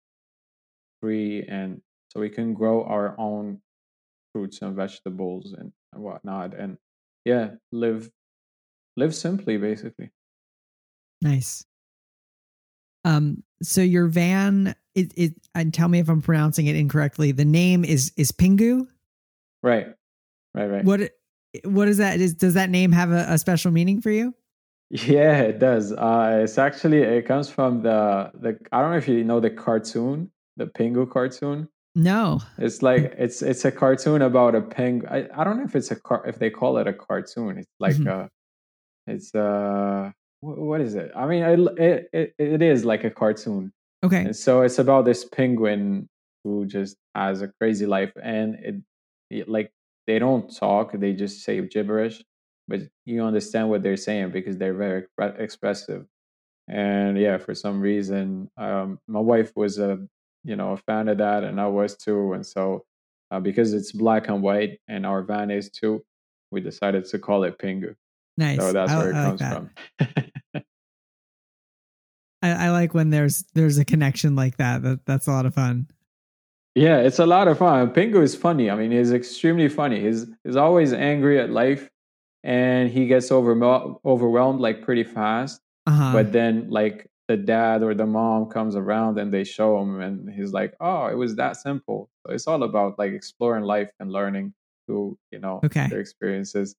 free 1.03 1.43
and 1.45 1.83
so 2.09 2.21
we 2.21 2.31
can 2.31 2.55
grow 2.55 2.85
our 2.85 3.15
own 3.19 3.61
fruits 4.33 4.63
and 4.63 4.75
vegetables 4.75 5.53
and, 5.53 5.73
and 5.93 6.03
whatnot. 6.03 6.55
And 6.55 6.79
yeah, 7.25 7.57
live 7.71 8.11
live 8.97 9.15
simply 9.15 9.59
basically. 9.59 10.11
Nice. 11.21 11.67
Um, 13.05 13.43
so 13.63 13.81
your 13.81 14.07
van, 14.09 14.75
it, 14.95 15.13
it, 15.17 15.35
and 15.55 15.73
tell 15.73 15.89
me 15.89 15.99
if 15.99 16.09
I'm 16.09 16.23
pronouncing 16.23 16.67
it 16.67 16.77
incorrectly. 16.77 17.33
The 17.33 17.45
name 17.45 17.85
is 17.85 18.13
is 18.17 18.33
Pingu. 18.33 18.87
Right. 19.63 19.89
Right, 20.55 20.67
right. 20.67 20.85
What 20.85 21.11
what 21.65 21.89
is 21.89 21.99
that? 21.99 22.21
Is 22.21 22.35
does 22.35 22.55
that 22.55 22.71
name 22.71 22.93
have 22.93 23.11
a, 23.11 23.27
a 23.29 23.39
special 23.39 23.71
meaning 23.71 24.01
for 24.01 24.11
you? 24.11 24.35
Yeah, 24.91 25.41
it 25.41 25.59
does. 25.59 25.93
Uh, 25.93 26.41
it's 26.45 26.57
actually 26.59 27.03
it 27.03 27.27
comes 27.27 27.51
from 27.51 27.83
the 27.83 28.31
the 28.35 28.59
I 28.73 28.81
don't 28.81 28.91
know 28.93 28.97
if 28.99 29.09
you 29.09 29.23
know 29.25 29.41
the 29.41 29.51
cartoon, 29.51 30.31
the 30.57 30.67
Pingu 30.67 31.11
cartoon. 31.11 31.69
No. 31.95 32.41
It's 32.59 32.83
like 32.83 33.15
it's 33.19 33.43
it's 33.43 33.65
a 33.65 33.73
cartoon 33.73 34.23
about 34.23 34.55
a 34.55 34.63
penguin. 34.63 35.11
I, 35.13 35.29
I 35.41 35.45
don't 35.45 35.59
know 35.59 35.65
if 35.65 35.75
it's 35.77 35.91
a 35.91 35.97
car 35.97 36.25
if 36.27 36.39
they 36.39 36.51
call 36.51 36.79
it 36.79 36.87
a 36.87 36.93
cartoon. 36.93 37.59
It's 37.59 37.69
like 37.81 37.97
Mhm. 37.97 38.07
a 38.07 38.29
it's 39.07 39.35
uh 39.35 40.11
wh- 40.41 40.59
what 40.59 40.81
is 40.81 40.95
it? 40.95 41.11
I 41.17 41.27
mean, 41.27 41.43
it 41.43 41.59
it 41.79 42.09
it, 42.13 42.35
it 42.39 42.63
is 42.63 42.85
like 42.85 43.05
a 43.05 43.11
cartoon, 43.11 43.73
Okay. 44.05 44.25
and 44.27 44.37
so 44.37 44.63
it's 44.63 44.79
about 44.79 45.05
this 45.07 45.25
penguin 45.25 46.09
who 46.45 46.67
just 46.67 46.97
has 47.15 47.43
a 47.43 47.49
crazy 47.61 47.85
life, 47.87 48.13
and 48.23 48.55
it 48.57 48.77
like 49.47 49.73
they 50.07 50.19
don't 50.19 50.55
talk; 50.55 50.93
they 50.93 51.13
just 51.13 51.43
say 51.45 51.61
gibberish, 51.67 52.23
but 52.67 52.83
you 53.05 53.23
understand 53.23 53.71
what 53.71 53.83
they're 53.83 53.97
saying 53.97 54.31
because 54.31 54.57
they're 54.57 54.75
very 54.75 55.05
expressive 55.39 56.07
and 56.69 57.19
yeah 57.19 57.39
for 57.39 57.55
some 57.55 57.81
reason 57.81 58.51
um, 58.59 58.99
my 59.09 59.21
wife 59.21 59.53
was 59.57 59.79
a 59.79 59.99
you 60.45 60.55
know 60.55 60.73
a 60.73 60.77
fan 60.77 61.09
of 61.09 61.19
that 61.19 61.43
and 61.43 61.61
i 61.61 61.67
was 61.67 61.97
too 61.97 62.35
and 62.35 62.47
so 62.47 62.85
uh, 63.31 63.41
because 63.41 63.73
it's 63.73 63.93
black 63.93 64.29
and 64.29 64.43
white 64.43 64.79
and 64.87 65.05
our 65.07 65.23
van 65.23 65.51
is 65.51 65.71
too 65.71 66.05
we 66.51 66.61
decided 66.61 67.05
to 67.05 67.19
call 67.19 67.45
it 67.45 67.59
pingu 67.59 67.95
nice 68.37 68.59
so 68.59 68.73
that's 68.73 68.93
I, 68.93 68.99
where 68.99 69.11
it 69.11 69.15
I 69.15 69.29
like 69.29 69.39
comes 69.39 69.41
that. 69.41 69.53
from 69.55 70.63
I, 72.41 72.67
I 72.67 72.71
like 72.71 72.95
when 72.95 73.11
there's 73.11 73.45
there's 73.55 73.79
a 73.79 73.85
connection 73.85 74.37
like 74.37 74.59
that. 74.59 74.83
That 74.83 75.05
that's 75.05 75.27
a 75.27 75.33
lot 75.33 75.45
of 75.45 75.55
fun. 75.55 75.89
Yeah 76.79 76.99
it's 76.99 77.19
a 77.19 77.27
lot 77.27 77.49
of 77.49 77.59
fun 77.59 77.91
pingu 77.91 78.23
is 78.23 78.35
funny 78.35 78.71
i 78.71 78.75
mean 78.77 78.91
he's 78.91 79.13
extremely 79.13 79.69
funny 79.69 80.01
he's 80.01 80.27
he's 80.45 80.57
always 80.57 80.93
angry 80.93 81.39
at 81.41 81.51
life 81.51 81.91
and 82.45 82.91
he 82.91 83.07
gets 83.07 83.31
over 83.33 83.53
overwhelmed 84.05 84.61
like 84.61 84.83
pretty 84.83 85.05
fast 85.05 85.61
Uh-huh. 85.87 86.13
but 86.13 86.33
then 86.33 86.69
like 86.71 87.07
the 87.29 87.37
dad 87.37 87.83
or 87.83 87.95
the 87.95 88.07
mom 88.07 88.47
comes 88.47 88.75
around 88.77 89.19
and 89.19 89.33
they 89.33 89.45
show 89.45 89.81
him 89.81 90.01
and 90.01 90.31
he's 90.37 90.53
like 90.53 90.73
oh 90.81 91.07
it 91.07 91.15
was 91.17 91.37
that 91.37 91.57
simple 91.57 92.09
so 92.27 92.33
it's 92.35 92.47
all 92.47 92.63
about 92.63 92.99
like 92.99 93.13
exploring 93.13 93.65
life 93.65 93.91
and 94.01 94.13
learning 94.13 94.53
through 94.87 95.19
you 95.33 95.39
know 95.39 95.61
Okay. 95.65 95.89
their 95.91 96.01
experiences 96.01 96.77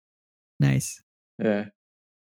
nice. 0.59 1.01
yeah 1.39 1.65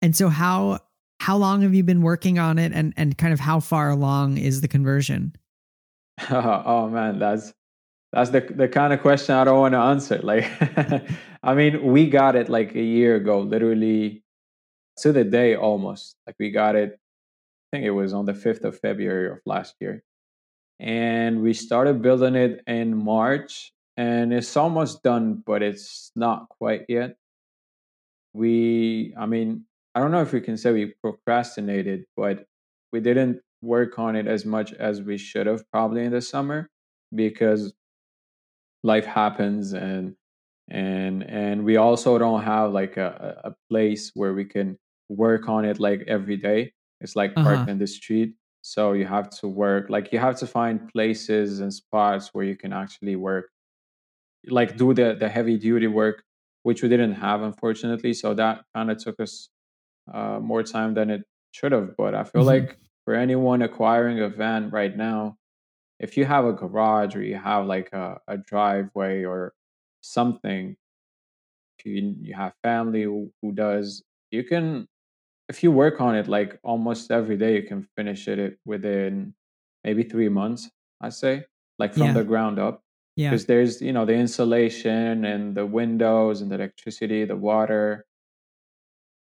And 0.01 0.15
so 0.15 0.29
how 0.29 0.79
how 1.19 1.37
long 1.37 1.61
have 1.65 1.73
you 1.73 1.83
been 1.83 2.01
working 2.01 2.37
on 2.39 2.59
it 2.59 2.71
and 2.73 2.93
and 2.97 3.17
kind 3.17 3.33
of 3.33 3.39
how 3.39 3.59
far 3.59 3.89
along 3.89 4.37
is 4.37 4.61
the 4.61 4.67
conversion? 4.67 5.33
oh 6.31 6.89
man 6.89 7.19
that's 7.19 7.53
that's 8.17 8.31
the 8.31 8.41
the 8.41 8.67
kind 8.67 8.93
of 8.93 9.01
question 9.01 9.35
i 9.35 9.43
don't 9.43 9.59
want 9.59 9.73
to 9.73 9.79
answer 9.79 10.19
like 10.23 10.49
i 11.43 11.53
mean 11.53 11.83
we 11.85 12.09
got 12.09 12.35
it 12.35 12.49
like 12.49 12.75
a 12.75 12.81
year 12.81 13.15
ago 13.15 13.41
literally 13.41 14.23
to 14.97 15.11
the 15.13 15.23
day 15.23 15.55
almost 15.55 16.15
like 16.25 16.35
we 16.39 16.51
got 16.51 16.75
it 16.75 16.93
i 16.93 17.77
think 17.77 17.85
it 17.85 17.91
was 17.91 18.13
on 18.13 18.25
the 18.25 18.33
5th 18.33 18.63
of 18.63 18.79
february 18.79 19.29
of 19.31 19.39
last 19.45 19.75
year 19.79 20.03
and 20.79 21.41
we 21.41 21.53
started 21.53 22.01
building 22.01 22.35
it 22.35 22.61
in 22.67 22.95
March 22.95 23.71
and 23.97 24.33
it's 24.33 24.55
almost 24.57 25.03
done 25.03 25.43
but 25.45 25.63
it's 25.63 26.11
not 26.15 26.49
quite 26.49 26.85
yet. 26.87 27.15
We 28.33 29.13
I 29.17 29.25
mean 29.25 29.65
I 29.95 30.01
don't 30.01 30.11
know 30.11 30.21
if 30.21 30.33
we 30.33 30.41
can 30.41 30.57
say 30.57 30.71
we 30.71 30.93
procrastinated 31.01 32.05
but 32.15 32.45
we 32.93 32.99
didn't 32.99 33.41
work 33.61 33.97
on 33.97 34.15
it 34.15 34.27
as 34.27 34.45
much 34.45 34.73
as 34.73 35.01
we 35.01 35.17
should 35.17 35.47
have 35.47 35.69
probably 35.71 36.05
in 36.05 36.11
the 36.11 36.21
summer 36.21 36.69
because 37.15 37.73
life 38.83 39.05
happens 39.05 39.73
and 39.73 40.15
and 40.69 41.23
and 41.23 41.63
we 41.63 41.77
also 41.77 42.17
don't 42.17 42.43
have 42.43 42.71
like 42.71 42.97
a, 42.97 43.41
a 43.45 43.55
place 43.69 44.11
where 44.15 44.33
we 44.33 44.45
can 44.45 44.77
work 45.09 45.47
on 45.47 45.65
it 45.65 45.79
like 45.79 46.03
every 46.07 46.37
day 46.37 46.73
it's 47.01 47.15
like 47.15 47.31
Uh-huh. 47.35 47.67
parked 47.67 47.67
in 47.67 47.77
the 47.77 47.87
street 47.87 48.33
so 48.61 48.91
you 48.93 49.05
have 49.05 49.29
to 49.29 49.47
work 49.47 49.89
like 49.89 50.11
you 50.11 50.19
have 50.19 50.37
to 50.37 50.47
find 50.47 50.91
places 50.91 51.59
and 51.61 51.73
spots 51.73 52.29
where 52.33 52.43
you 52.45 52.55
can 52.55 52.73
actually 52.73 53.15
work 53.15 53.49
like 54.47 54.77
do 54.77 54.93
the 54.93 55.15
the 55.19 55.29
heavy 55.29 55.57
duty 55.57 55.87
work 55.87 56.23
which 56.63 56.81
we 56.83 56.89
didn't 56.89 57.13
have 57.13 57.41
unfortunately 57.41 58.13
so 58.13 58.33
that 58.33 58.63
kind 58.75 58.91
of 58.91 58.97
took 58.97 59.19
us 59.19 59.49
uh, 60.13 60.39
more 60.39 60.63
time 60.63 60.93
than 60.93 61.09
it 61.09 61.23
should 61.51 61.71
have 61.73 61.95
but 61.97 62.15
i 62.15 62.23
feel 62.23 62.43
Mhm. 62.43 62.43
like 62.43 62.77
for 63.05 63.15
anyone 63.15 63.61
acquiring 63.61 64.21
a 64.21 64.29
van 64.29 64.69
right 64.71 64.97
now 64.97 65.37
if 65.99 66.17
you 66.17 66.25
have 66.25 66.45
a 66.45 66.53
garage 66.53 67.15
or 67.15 67.23
you 67.23 67.35
have 67.35 67.65
like 67.65 67.91
a, 67.93 68.19
a 68.27 68.37
driveway 68.37 69.23
or 69.23 69.53
something 70.01 70.77
you, 71.85 72.15
you 72.21 72.33
have 72.33 72.53
family 72.63 73.03
who, 73.03 73.31
who 73.41 73.51
does 73.51 74.03
you 74.31 74.43
can 74.43 74.87
if 75.49 75.63
you 75.63 75.71
work 75.71 76.01
on 76.01 76.15
it 76.15 76.27
like 76.27 76.59
almost 76.63 77.11
every 77.11 77.37
day 77.37 77.55
you 77.55 77.63
can 77.63 77.87
finish 77.95 78.27
it 78.27 78.59
within 78.65 79.33
maybe 79.83 80.03
three 80.03 80.29
months 80.29 80.69
i 81.01 81.09
say 81.09 81.45
like 81.79 81.93
from 81.93 82.07
Yeah. 82.07 82.13
the 82.13 82.23
ground 82.23 82.59
up 82.59 82.83
Yeah. 83.15 83.29
because 83.31 83.45
there's 83.45 83.81
you 83.81 83.93
know 83.93 84.05
the 84.05 84.13
insulation 84.15 85.25
and 85.25 85.55
the 85.55 85.65
windows 85.65 86.41
and 86.41 86.51
the 86.51 86.55
electricity 86.55 87.25
the 87.25 87.37
water 87.37 88.05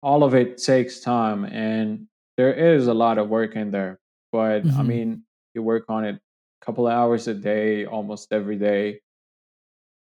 all 0.02 0.24
of 0.24 0.34
it 0.34 0.58
takes 0.58 1.00
time 1.00 1.45
and 1.45 2.08
there 2.38 2.54
is 2.54 2.88
a 2.88 2.93
lot 2.93 3.17
of 3.17 3.30
work 3.30 3.56
in 3.56 3.71
there 3.71 4.00
but 4.32 4.62
i 4.78 4.82
Mhm. 4.82 4.88
mean 4.88 5.24
you 5.54 5.62
work 5.63 5.86
on 5.89 6.06
it 6.06 6.19
couple 6.62 6.88
of 6.88 6.93
hours 6.93 7.28
a 7.28 7.34
day 7.34 7.86
almost 7.86 8.32
every 8.32 8.58
day 8.58 9.00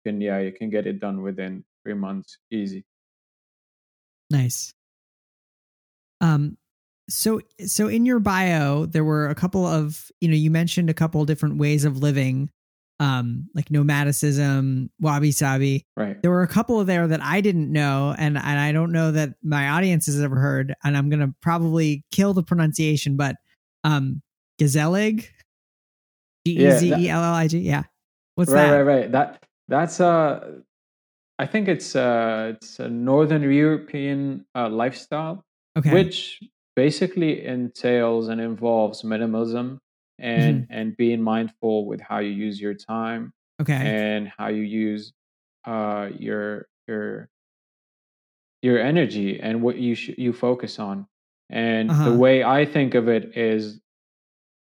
and 0.04 0.22
yeah 0.22 0.38
you 0.38 0.52
can 0.52 0.70
get 0.70 0.86
it 0.86 1.00
done 1.00 1.22
within 1.22 1.64
three 1.84 1.94
months 1.94 2.38
easy 2.50 2.84
Nice. 4.32 4.72
Um 6.20 6.56
so 7.10 7.40
so 7.66 7.88
in 7.88 8.06
your 8.06 8.20
bio 8.20 8.86
there 8.86 9.04
were 9.04 9.28
a 9.28 9.34
couple 9.34 9.66
of 9.66 10.10
you 10.20 10.28
know 10.28 10.36
you 10.36 10.50
mentioned 10.50 10.88
a 10.88 10.94
couple 10.94 11.24
different 11.24 11.58
ways 11.58 11.84
of 11.84 11.98
living 11.98 12.48
um 13.00 13.48
like 13.54 13.68
nomadicism, 13.68 14.88
wabi 15.00 15.32
sabi. 15.32 15.84
right 15.96 16.22
There 16.22 16.30
were 16.30 16.42
a 16.42 16.48
couple 16.48 16.80
of 16.80 16.86
there 16.86 17.06
that 17.06 17.20
I 17.22 17.40
didn't 17.40 17.70
know 17.70 18.14
and 18.16 18.38
and 18.38 18.58
I 18.58 18.72
don't 18.72 18.92
know 18.92 19.10
that 19.12 19.34
my 19.42 19.68
audience 19.70 20.06
has 20.06 20.20
ever 20.20 20.36
heard 20.36 20.74
and 20.84 20.96
I'm 20.96 21.10
going 21.10 21.20
to 21.20 21.34
probably 21.42 22.04
kill 22.12 22.32
the 22.32 22.42
pronunciation 22.42 23.16
but 23.16 23.36
um 23.84 24.22
Gezellig 24.60 25.26
G 26.46 26.52
E 26.66 26.70
Z 26.70 26.94
E 26.98 27.08
L 27.08 27.22
L 27.22 27.34
I 27.34 27.46
G 27.48 27.58
yeah. 27.58 27.84
What's 28.34 28.50
right 28.50 28.70
that? 28.70 28.76
right 28.76 28.82
right 28.82 29.12
that 29.12 29.42
that's 29.68 30.00
uh 30.00 30.60
i 31.38 31.46
think 31.46 31.68
it's 31.68 31.94
uh 31.94 32.52
it's 32.56 32.78
a 32.80 32.88
northern 32.88 33.42
european 33.42 34.44
uh, 34.54 34.68
lifestyle 34.68 35.44
Okay. 35.78 35.92
which 35.92 36.40
basically 36.76 37.44
entails 37.46 38.28
and 38.28 38.40
involves 38.40 39.02
minimalism 39.02 39.78
and 40.18 40.62
Mm-hmm. 40.62 40.72
and 40.72 40.96
being 40.96 41.22
mindful 41.22 41.86
with 41.86 42.00
how 42.00 42.18
you 42.18 42.30
use 42.30 42.60
your 42.60 42.74
time 42.74 43.32
okay. 43.60 43.74
and 43.74 44.32
how 44.36 44.48
you 44.48 44.62
use 44.62 45.12
uh 45.66 46.08
your 46.18 46.66
your 46.88 47.28
your 48.62 48.78
energy 48.78 49.40
and 49.40 49.62
what 49.62 49.76
you 49.76 49.94
sh- 49.94 50.16
you 50.18 50.32
focus 50.32 50.78
on 50.78 51.06
and 51.50 51.90
Uh-huh. 51.90 52.04
the 52.10 52.16
way 52.16 52.44
i 52.44 52.64
think 52.64 52.94
of 52.94 53.08
it 53.08 53.36
is 53.36 53.80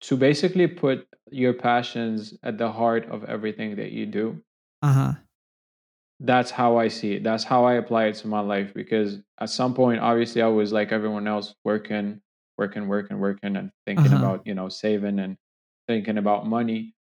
to 0.00 0.16
basically 0.16 0.66
put 0.66 1.06
your 1.30 1.52
passions 1.54 2.34
at 2.42 2.58
the 2.58 2.70
heart 2.72 3.06
of 3.06 3.24
everything 3.24 3.76
that 3.76 3.92
you 3.92 4.06
do 4.06 4.42
Uh-huh. 4.82 5.14
that's 6.20 6.50
how 6.50 6.76
I 6.76 6.88
see 6.88 7.14
it. 7.14 7.22
That's 7.22 7.44
how 7.44 7.64
I 7.64 7.74
apply 7.74 8.06
it 8.06 8.14
to 8.16 8.28
my 8.28 8.40
life 8.40 8.74
because 8.74 9.18
at 9.40 9.50
some 9.50 9.74
point, 9.74 10.00
obviously, 10.00 10.42
I 10.42 10.48
was 10.48 10.72
like 10.72 10.90
everyone 10.92 11.28
else, 11.28 11.54
working, 11.64 12.20
working, 12.56 12.88
working, 12.88 13.20
working, 13.20 13.56
and 13.56 13.70
thinking 13.86 14.12
Uh-huh. 14.12 14.12
about 14.12 14.46
you 14.46 14.54
know 14.54 14.68
saving 14.68 15.18
and 15.20 15.36
thinking 15.86 16.18
about 16.18 16.46
money. 16.46 16.94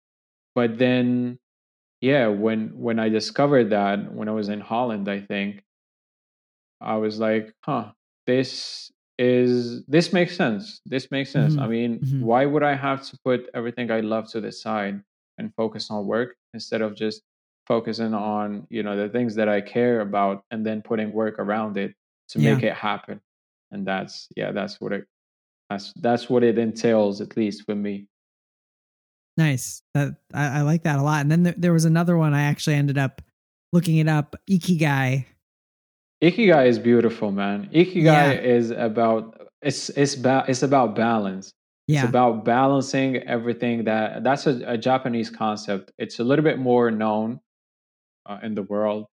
But 0.54 0.78
then, 0.78 1.38
yeah, 2.00 2.28
when 2.28 2.78
when 2.78 2.98
I 3.00 3.08
discovered 3.10 3.70
that 3.70 4.12
when 4.14 4.28
I 4.28 4.32
was 4.32 4.48
in 4.50 4.60
Holland, 4.60 5.08
I 5.08 5.20
think 5.20 5.64
I 6.80 6.96
was 6.96 7.18
like, 7.18 7.54
huh, 7.64 7.92
this 8.26 8.92
is 9.18 9.84
this 9.86 10.12
makes 10.12 10.36
sense. 10.36 10.80
This 10.86 11.10
makes 11.10 11.30
sense. 11.30 11.56
I 11.58 11.66
Mhm, 11.66 11.70
mean, 11.70 11.98
mhm. 12.00 12.20
why 12.22 12.46
would 12.46 12.62
I 12.62 12.74
have 12.74 13.02
to 13.08 13.18
put 13.24 13.48
everything 13.54 13.90
I 13.90 14.00
love 14.00 14.30
to 14.32 14.40
the 14.40 14.52
side 14.52 15.02
and 15.38 15.52
focus 15.54 15.90
on 15.90 16.06
work 16.06 16.36
instead 16.54 16.82
of 16.82 16.94
just 16.96 17.22
focusing 17.66 18.14
on, 18.14 18.66
you 18.70 18.82
know, 18.82 18.96
the 18.96 19.08
things 19.08 19.34
that 19.34 19.48
I 19.48 19.60
care 19.60 20.00
about 20.00 20.44
and 20.50 20.64
then 20.64 20.82
putting 20.82 21.12
work 21.12 21.38
around 21.38 21.76
it 21.76 21.94
to 22.30 22.38
Yeah. 22.40 22.54
make 22.54 22.64
it 22.64 22.74
happen. 22.74 23.20
And 23.72 23.86
that's 23.86 24.28
yeah, 24.36 24.52
that's 24.52 24.80
what 24.80 24.92
it 24.92 25.04
that's 25.70 25.92
that's 26.00 26.30
what 26.30 26.42
it 26.44 26.58
entails, 26.58 27.20
at 27.20 27.36
least 27.36 27.64
for 27.66 27.74
me. 27.74 28.06
Nice. 29.36 29.82
That 29.94 30.14
I, 30.34 30.58
I 30.58 30.62
like 30.62 30.82
that 30.84 30.98
a 30.98 31.02
lot. 31.02 31.20
And 31.22 31.30
then 31.30 31.42
there, 31.42 31.54
there 31.56 31.72
was 31.72 31.84
another 31.84 32.16
one 32.16 32.34
I 32.34 32.42
actually 32.42 32.76
ended 32.76 32.98
up 32.98 33.22
looking 33.72 33.96
it 33.98 34.08
up. 34.08 34.36
Ikigai. 34.50 35.26
Ikigai 36.22 36.66
is 36.66 36.78
beautiful, 36.78 37.30
man. 37.30 37.68
Ikigai 37.72 38.02
Yeah. 38.02 38.32
is 38.32 38.70
about 38.70 39.34
it's 39.62 39.88
it's 39.90 40.14
ba- 40.14 40.44
it's 40.48 40.62
about 40.62 40.94
balance. 40.94 41.52
Yeah. 41.86 42.00
It's 42.00 42.08
about 42.08 42.44
balancing 42.44 43.16
everything 43.18 43.84
that 43.84 44.24
that's 44.24 44.46
a, 44.46 44.62
a 44.66 44.76
Japanese 44.78 45.30
concept. 45.30 45.92
It's 45.98 46.18
a 46.18 46.24
little 46.24 46.42
bit 46.44 46.58
more 46.58 46.90
known 46.90 47.40
uh, 48.26 48.38
in 48.42 48.54
the 48.54 48.62
world, 48.62 49.06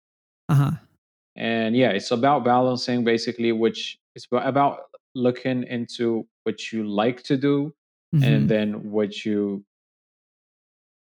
uh 0.50 0.56
huh. 0.56 0.72
and 1.36 1.76
yeah, 1.76 1.90
it's 1.92 2.12
about 2.12 2.44
balancing 2.44 3.04
basically, 3.04 3.52
which 3.52 4.00
it's 4.16 4.28
about 4.32 4.80
looking 5.16 5.64
into 5.64 6.26
what 6.44 6.72
you 6.72 6.84
like 6.84 7.22
to 7.24 7.38
do 7.38 7.74
Mhm. 8.16 8.24
and 8.24 8.50
then 8.50 8.92
what 8.92 9.26
you 9.26 9.64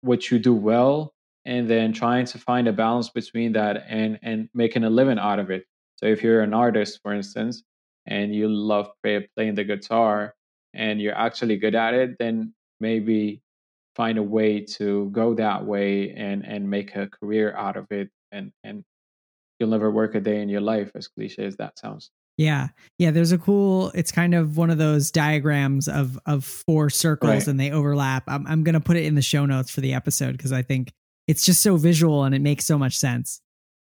what 0.01 0.31
you 0.31 0.39
do 0.39 0.53
well 0.53 1.13
and 1.45 1.69
then 1.69 1.91
trying 1.93 2.25
to 2.25 2.37
find 2.37 2.67
a 2.67 2.73
balance 2.73 3.09
between 3.09 3.53
that 3.53 3.85
and 3.87 4.19
and 4.21 4.49
making 4.53 4.83
a 4.83 4.89
living 4.89 5.19
out 5.19 5.39
of 5.39 5.49
it 5.51 5.65
so 5.99 6.05
if 6.05 6.23
you're 6.23 6.41
an 6.41 6.53
artist 6.53 6.99
for 7.03 7.13
instance 7.13 7.63
and 8.07 8.33
you 8.33 8.47
love 8.47 8.87
play, 9.03 9.27
playing 9.35 9.55
the 9.55 9.63
guitar 9.63 10.33
and 10.73 11.01
you're 11.01 11.17
actually 11.17 11.57
good 11.57 11.75
at 11.75 11.93
it 11.93 12.11
then 12.19 12.53
maybe 12.79 13.41
find 13.95 14.17
a 14.17 14.23
way 14.23 14.61
to 14.63 15.09
go 15.11 15.33
that 15.33 15.65
way 15.65 16.11
and 16.11 16.45
and 16.45 16.69
make 16.69 16.95
a 16.95 17.07
career 17.07 17.53
out 17.55 17.75
of 17.77 17.85
it 17.91 18.09
and 18.31 18.51
and 18.63 18.83
you'll 19.59 19.69
never 19.69 19.91
work 19.91 20.15
a 20.15 20.21
day 20.21 20.41
in 20.41 20.47
your 20.49 20.61
life 20.61 20.91
as 20.95 21.07
cliche 21.07 21.43
as 21.45 21.57
that 21.57 21.77
sounds 21.77 22.11
Yeah. 22.37 22.69
Yeah, 22.97 23.11
there's 23.11 23.33
a 23.33 23.37
cool 23.37 23.91
it's 23.93 24.11
kind 24.13 24.33
of 24.33 24.55
one 24.55 24.69
of 24.69 24.77
those 24.77 25.11
diagrams 25.11 25.89
of 25.89 26.17
of 26.25 26.45
four 26.45 26.89
circles 26.89 27.29
Right. 27.29 27.47
and 27.47 27.59
they 27.59 27.71
overlap. 27.71 28.23
I'm 28.27 28.47
I'm 28.47 28.63
going 28.63 28.79
to 28.79 28.79
put 28.89 28.95
it 28.95 29.03
in 29.03 29.15
the 29.15 29.21
show 29.21 29.45
notes 29.45 29.69
for 29.71 29.81
the 29.81 29.93
episode 29.93 30.33
because 30.37 30.53
I 30.53 30.61
think 30.61 30.93
it's 31.27 31.43
just 31.45 31.61
so 31.61 31.75
visual 31.75 32.23
and 32.23 32.33
it 32.33 32.41
makes 32.41 32.65
so 32.65 32.77
much 32.77 32.95
sense. 32.95 33.41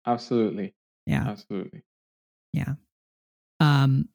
absolutely 0.06 0.74
Yeah. 1.06 1.24
absolutely 1.28 1.82
Um 3.60 4.08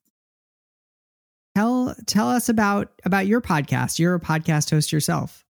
tell 1.56 1.96
tell 2.06 2.30
us 2.30 2.50
about 2.50 2.90
about 3.06 3.28
your 3.28 3.42
podcast. 3.42 4.00
You're 4.00 4.16
a 4.16 4.20
podcast 4.20 4.72
host 4.72 4.92
yourself. 4.92 5.44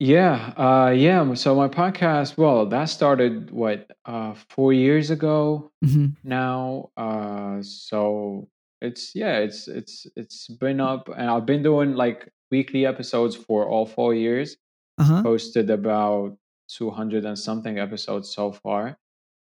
Yeah, 0.00 0.52
uh, 0.56 0.90
yeah. 0.90 1.34
So 1.34 1.54
my 1.54 1.68
podcast, 1.68 2.36
well, 2.36 2.66
that 2.66 2.86
started 2.86 3.50
what 3.52 3.90
uh, 4.04 4.34
four 4.50 4.72
years 4.72 5.10
ago 5.10 5.70
Mhm. 5.84 6.16
now. 6.24 6.90
Uh, 6.96 7.62
so 7.62 8.48
it's 8.80 9.14
yeah, 9.14 9.38
it's 9.38 9.68
it's 9.68 10.06
it's 10.16 10.48
been 10.48 10.80
up, 10.80 11.08
and 11.16 11.30
I've 11.30 11.46
been 11.46 11.62
doing 11.62 11.94
like 11.94 12.28
weekly 12.50 12.86
episodes 12.86 13.36
for 13.36 13.68
all 13.68 13.86
four 13.86 14.14
years. 14.14 14.56
Uh-huh. 14.98 15.22
Posted 15.22 15.70
about 15.70 16.36
two 16.68 16.90
hundred 16.90 17.24
and 17.24 17.38
something 17.38 17.78
episodes 17.78 18.30
so 18.34 18.50
far. 18.52 18.98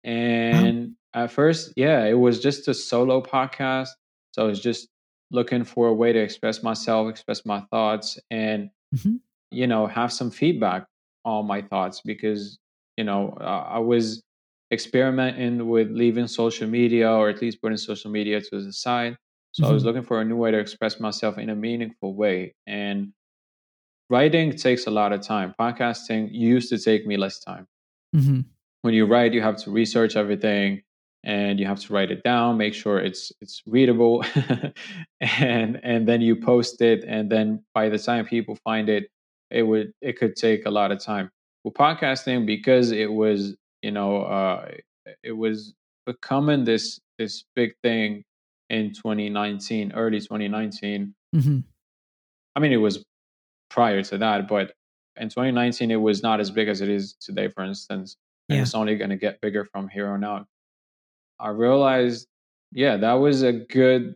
And 0.04 0.94
at 1.14 1.30
first, 1.30 1.72
yeah, 1.76 2.04
it 2.04 2.14
was 2.18 2.40
just 2.40 2.68
a 2.68 2.74
solo 2.74 3.20
podcast. 3.22 3.88
So 4.32 4.44
I 4.44 4.46
was 4.46 4.60
just 4.60 4.88
looking 5.30 5.64
for 5.64 5.88
a 5.88 5.94
way 5.94 6.12
to 6.12 6.18
express 6.18 6.62
myself, 6.62 7.08
express 7.08 7.44
my 7.44 7.60
thoughts, 7.70 8.18
and 8.30 8.70
Mhm. 8.94 9.20
you 9.50 9.66
know 9.66 9.86
have 9.86 10.12
some 10.12 10.30
feedback 10.30 10.86
on 11.24 11.46
my 11.46 11.60
thoughts 11.62 12.00
because 12.04 12.58
you 12.96 13.04
know 13.04 13.36
uh, 13.40 13.64
I 13.68 13.78
was 13.78 14.22
experimenting 14.72 15.68
with 15.68 15.90
leaving 15.90 16.28
social 16.28 16.68
media 16.68 17.10
or 17.10 17.28
at 17.28 17.42
least 17.42 17.60
putting 17.60 17.76
social 17.76 18.10
media 18.10 18.40
to 18.40 18.62
the 18.62 18.72
side. 18.72 19.16
So 19.52 19.66
I 19.68 19.72
was 19.72 19.82
Mhm. 19.82 19.86
looking 19.86 20.02
for 20.02 20.20
a 20.20 20.24
new 20.24 20.36
way 20.36 20.52
to 20.52 20.58
express 20.58 21.00
myself 21.00 21.38
in 21.38 21.50
a 21.50 21.56
meaningful 21.56 22.14
way. 22.14 22.54
And 22.68 23.12
writing 24.08 24.52
takes 24.56 24.86
a 24.86 24.90
lot 24.90 25.12
of 25.12 25.20
time. 25.22 25.54
Podcasting 25.58 26.28
used 26.32 26.68
to 26.70 26.78
take 26.78 27.06
me 27.06 27.16
less 27.16 27.40
time 27.40 27.66
Mhm. 28.14 28.44
When 28.82 28.94
you 28.94 29.06
write 29.06 29.32
you 29.32 29.42
have 29.42 29.56
to 29.56 29.70
research 29.70 30.16
everything 30.16 30.82
and 31.24 31.60
you 31.60 31.66
have 31.66 31.78
to 31.78 31.92
write 31.92 32.10
it 32.10 32.22
down 32.22 32.56
make 32.56 32.74
sure 32.74 32.98
it's 32.98 33.32
it's 33.40 33.62
readable 33.66 34.24
and 35.20 35.80
and 35.82 36.08
then 36.08 36.20
you 36.20 36.36
post 36.36 36.80
it 36.80 37.04
and 37.06 37.30
then 37.30 37.62
by 37.74 37.88
the 37.88 37.98
time 37.98 38.24
people 38.24 38.56
find 38.64 38.88
it 38.88 39.10
it 39.50 39.62
would 39.62 39.92
it 40.00 40.18
could 40.18 40.34
take 40.36 40.64
a 40.66 40.70
lot 40.70 40.90
of 40.92 40.98
time 40.98 41.30
with 41.64 41.74
podcasting 41.74 42.46
because 42.46 42.90
it 42.90 43.12
was 43.12 43.54
you 43.82 43.90
know 43.90 44.22
uh 44.22 44.68
it 45.22 45.32
was 45.32 45.74
becoming 46.06 46.64
this 46.64 46.98
this 47.18 47.44
big 47.54 47.72
thing 47.82 48.22
in 48.70 48.92
2019 48.94 49.92
early 49.92 50.20
2019 50.20 51.14
Mhm. 51.34 51.64
I 52.56 52.60
mean, 52.60 52.72
it 52.72 52.76
was 52.78 53.04
prior 53.70 54.02
to 54.02 54.18
that, 54.18 54.48
but 54.48 54.72
in 55.16 55.28
2019, 55.28 55.90
it 55.90 55.96
was 55.96 56.22
not 56.22 56.40
as 56.40 56.50
big 56.50 56.68
as 56.68 56.80
it 56.80 56.88
is 56.88 57.14
today, 57.20 57.48
for 57.48 57.62
instance. 57.64 58.16
And 58.50 58.56
Yeah. 58.56 58.62
it's 58.62 58.74
only 58.74 58.96
going 58.96 59.10
to 59.10 59.16
get 59.16 59.40
bigger 59.40 59.64
from 59.64 59.88
here 59.88 60.08
on 60.08 60.24
out. 60.24 60.46
I 61.38 61.50
realized, 61.50 62.26
yeah, 62.72 62.96
that 62.98 63.14
was 63.14 63.42
a 63.42 63.52
good 63.52 64.14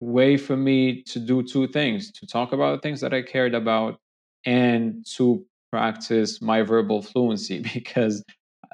way 0.00 0.36
for 0.36 0.56
me 0.56 1.02
to 1.04 1.18
do 1.18 1.42
two 1.42 1.66
things 1.68 2.12
to 2.12 2.26
talk 2.26 2.52
about 2.52 2.82
things 2.82 3.00
that 3.00 3.14
I 3.14 3.22
cared 3.22 3.54
about 3.54 3.98
and 4.44 5.04
to 5.16 5.44
practice 5.72 6.42
my 6.42 6.62
verbal 6.62 7.02
fluency 7.02 7.60
because, 7.74 8.22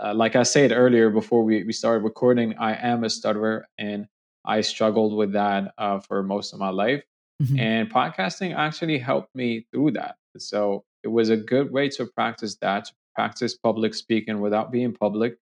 uh, 0.02 0.14
like 0.14 0.34
I 0.36 0.42
said 0.42 0.72
earlier 0.72 1.10
before 1.10 1.44
we, 1.44 1.62
we 1.64 1.72
started 1.72 2.04
recording, 2.04 2.56
I 2.58 2.74
am 2.74 3.04
a 3.04 3.10
stutterer 3.10 3.66
and 3.78 4.06
I 4.44 4.62
struggled 4.62 5.16
with 5.16 5.32
that 5.32 5.72
uh, 5.78 6.00
for 6.00 6.22
most 6.22 6.52
of 6.52 6.58
my 6.58 6.70
life. 6.70 7.02
Mhm. 7.42 7.58
And 7.60 7.90
podcasting 7.90 8.54
actually 8.56 8.98
helped 8.98 9.34
me 9.34 9.66
through 9.72 9.92
that. 9.92 10.16
So 10.38 10.84
it 11.02 11.08
was 11.08 11.30
a 11.30 11.36
good 11.36 11.70
way 11.72 11.88
to 11.90 12.06
practice 12.06 12.56
that, 12.56 12.86
to 12.86 12.92
practice 13.14 13.56
public 13.56 13.94
speaking 13.94 14.40
without 14.40 14.70
being 14.72 14.92
public. 14.94 15.36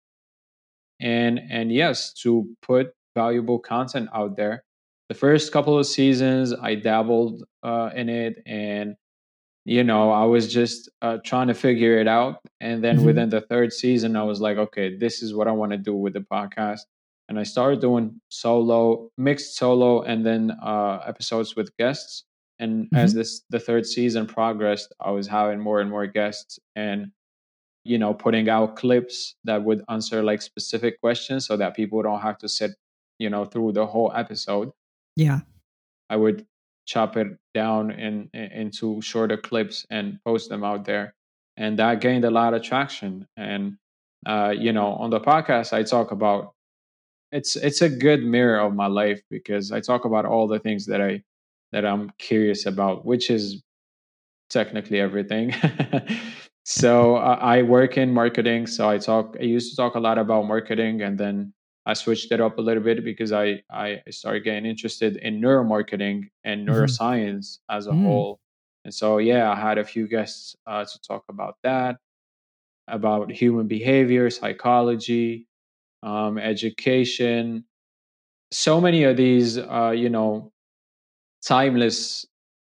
And 1.01 1.41
and 1.51 1.73
yes, 1.73 2.13
to 2.23 2.49
put 2.63 2.93
valuable 3.15 3.59
content 3.59 4.09
out 4.15 4.37
there. 4.37 4.65
The 5.09 5.15
first 5.15 5.53
couple 5.53 5.79
of 5.79 5.87
seasons, 5.87 6.53
I 6.53 6.75
dabbled 6.75 7.45
uh, 7.63 7.91
in 7.95 8.09
it, 8.09 8.43
and 8.47 8.97
you 9.65 9.85
know, 9.85 10.11
I 10.11 10.25
was 10.25 10.53
just 10.53 10.89
uh, 11.03 11.19
trying 11.25 11.49
to 11.49 11.55
figure 11.55 11.99
it 11.99 12.09
out. 12.09 12.41
And 12.61 12.83
then 12.83 12.99
Mhm. 13.01 13.05
within 13.05 13.29
the 13.29 13.43
third 13.43 13.73
season, 13.73 14.17
I 14.17 14.23
was 14.25 14.41
like, 14.41 14.57
okay, 14.57 14.97
this 14.97 15.23
is 15.23 15.35
what 15.35 15.47
I 15.47 15.53
want 15.53 15.73
to 15.73 15.79
do 15.79 15.95
with 15.95 16.15
the 16.15 16.21
podcast. 16.21 16.81
And 17.29 17.39
I 17.39 17.43
started 17.43 17.81
doing 17.81 18.21
solo, 18.31 19.11
mixed 19.19 19.57
solo, 19.57 20.03
and 20.03 20.25
then 20.25 20.53
uh, 20.63 21.01
episodes 21.07 21.55
with 21.55 21.77
guests. 21.77 22.25
And 22.59 22.89
as 22.95 23.15
this 23.15 23.43
the 23.51 23.61
third 23.61 23.87
season 23.87 24.27
progressed, 24.27 24.93
I 25.01 25.11
was 25.11 25.27
having 25.29 25.61
more 25.61 25.81
and 25.81 25.91
more 25.91 26.07
guests, 26.07 26.59
and 26.75 27.13
you 27.85 27.99
know, 27.99 28.15
putting 28.15 28.49
out 28.49 28.77
clips 28.77 29.37
that 29.45 29.63
would 29.63 29.85
answer 29.89 30.23
like 30.23 30.43
specific 30.43 31.01
questions, 31.01 31.47
so 31.47 31.57
that 31.57 31.77
people 31.77 32.03
don't 32.03 32.21
have 32.21 32.39
to 32.39 32.49
sit, 32.49 32.73
you 33.19 33.31
know, 33.31 33.45
through 33.45 33.73
the 33.73 33.87
whole 33.87 34.13
episode. 34.15 34.71
Yeah. 35.17 35.41
I 36.11 36.17
would 36.17 36.47
chop 36.87 37.17
it 37.17 37.37
down 37.55 37.91
in, 37.91 38.31
in 38.33 38.53
into 38.53 39.01
shorter 39.03 39.37
clips 39.37 39.87
and 39.91 40.19
post 40.25 40.49
them 40.49 40.65
out 40.65 40.85
there, 40.85 41.15
and 41.57 41.79
that 41.79 42.01
gained 42.01 42.25
a 42.25 42.31
lot 42.31 42.55
of 42.55 42.63
traction. 42.63 43.27
And 43.37 43.77
uh, 44.27 44.55
you 44.57 44.73
know, 44.73 44.95
on 44.95 45.11
the 45.11 45.21
podcast, 45.21 45.73
I 45.73 45.83
talk 45.83 46.11
about 46.11 46.55
it's 47.33 47.57
it's 47.57 47.83
a 47.83 47.89
good 47.89 48.25
mirror 48.25 48.61
of 48.61 48.75
my 48.75 48.87
life 48.87 49.21
because 49.31 49.71
I 49.71 49.81
talk 49.81 50.05
about 50.05 50.25
all 50.25 50.47
the 50.47 50.59
things 50.59 50.87
that 50.87 51.01
I 51.01 51.23
that 51.73 51.85
I'm 51.85 52.11
curious 52.19 52.67
about, 52.67 53.05
which 53.05 53.31
is 53.31 53.63
technically 54.51 55.01
everything. 55.01 55.55
so 56.69 57.17
uh, 57.17 57.39
I 57.41 57.63
work 57.63 57.97
in 57.97 58.13
marketing, 58.13 58.67
so 58.67 58.89
I 58.89 58.99
talk. 58.99 59.37
I 59.41 59.45
used 59.45 59.71
to 59.71 59.77
talk 59.77 59.95
a 59.95 60.01
lot 60.01 60.19
about 60.19 60.47
marketing, 60.47 61.03
and 61.03 61.19
then 61.19 61.53
I 61.87 61.95
switched 61.95 62.31
it 62.33 62.41
up 62.41 62.59
a 62.59 62.61
little 62.63 62.83
bit 62.83 63.05
because 63.05 63.33
I 63.33 63.63
I 63.71 64.03
started 64.11 64.45
getting 64.45 64.67
interested 64.67 65.17
in 65.19 65.41
neuromarketing 65.41 66.31
and 66.45 66.69
Mhm. 66.69 66.69
neuroscience 66.69 67.59
as 67.71 67.87
a 67.87 67.95
Mm. 67.95 68.03
whole. 68.03 68.41
And 68.85 68.93
so 68.95 69.19
yeah, 69.19 69.51
I 69.53 69.57
had 69.57 69.79
a 69.79 69.85
few 69.85 70.07
guests 70.09 70.57
uh, 70.67 70.85
to 70.85 71.01
talk 71.01 71.25
about 71.31 71.57
that, 71.65 71.99
about 72.89 73.31
human 73.33 73.69
behavior, 73.69 74.31
psychology, 74.31 75.47
um, 76.03 76.39
education. 76.39 77.65
So 78.53 78.81
many 78.81 79.05
of 79.05 79.17
these, 79.17 79.59
uh, 79.59 79.93
you 79.97 80.11
know, 80.11 80.53
timeless, 81.45 82.27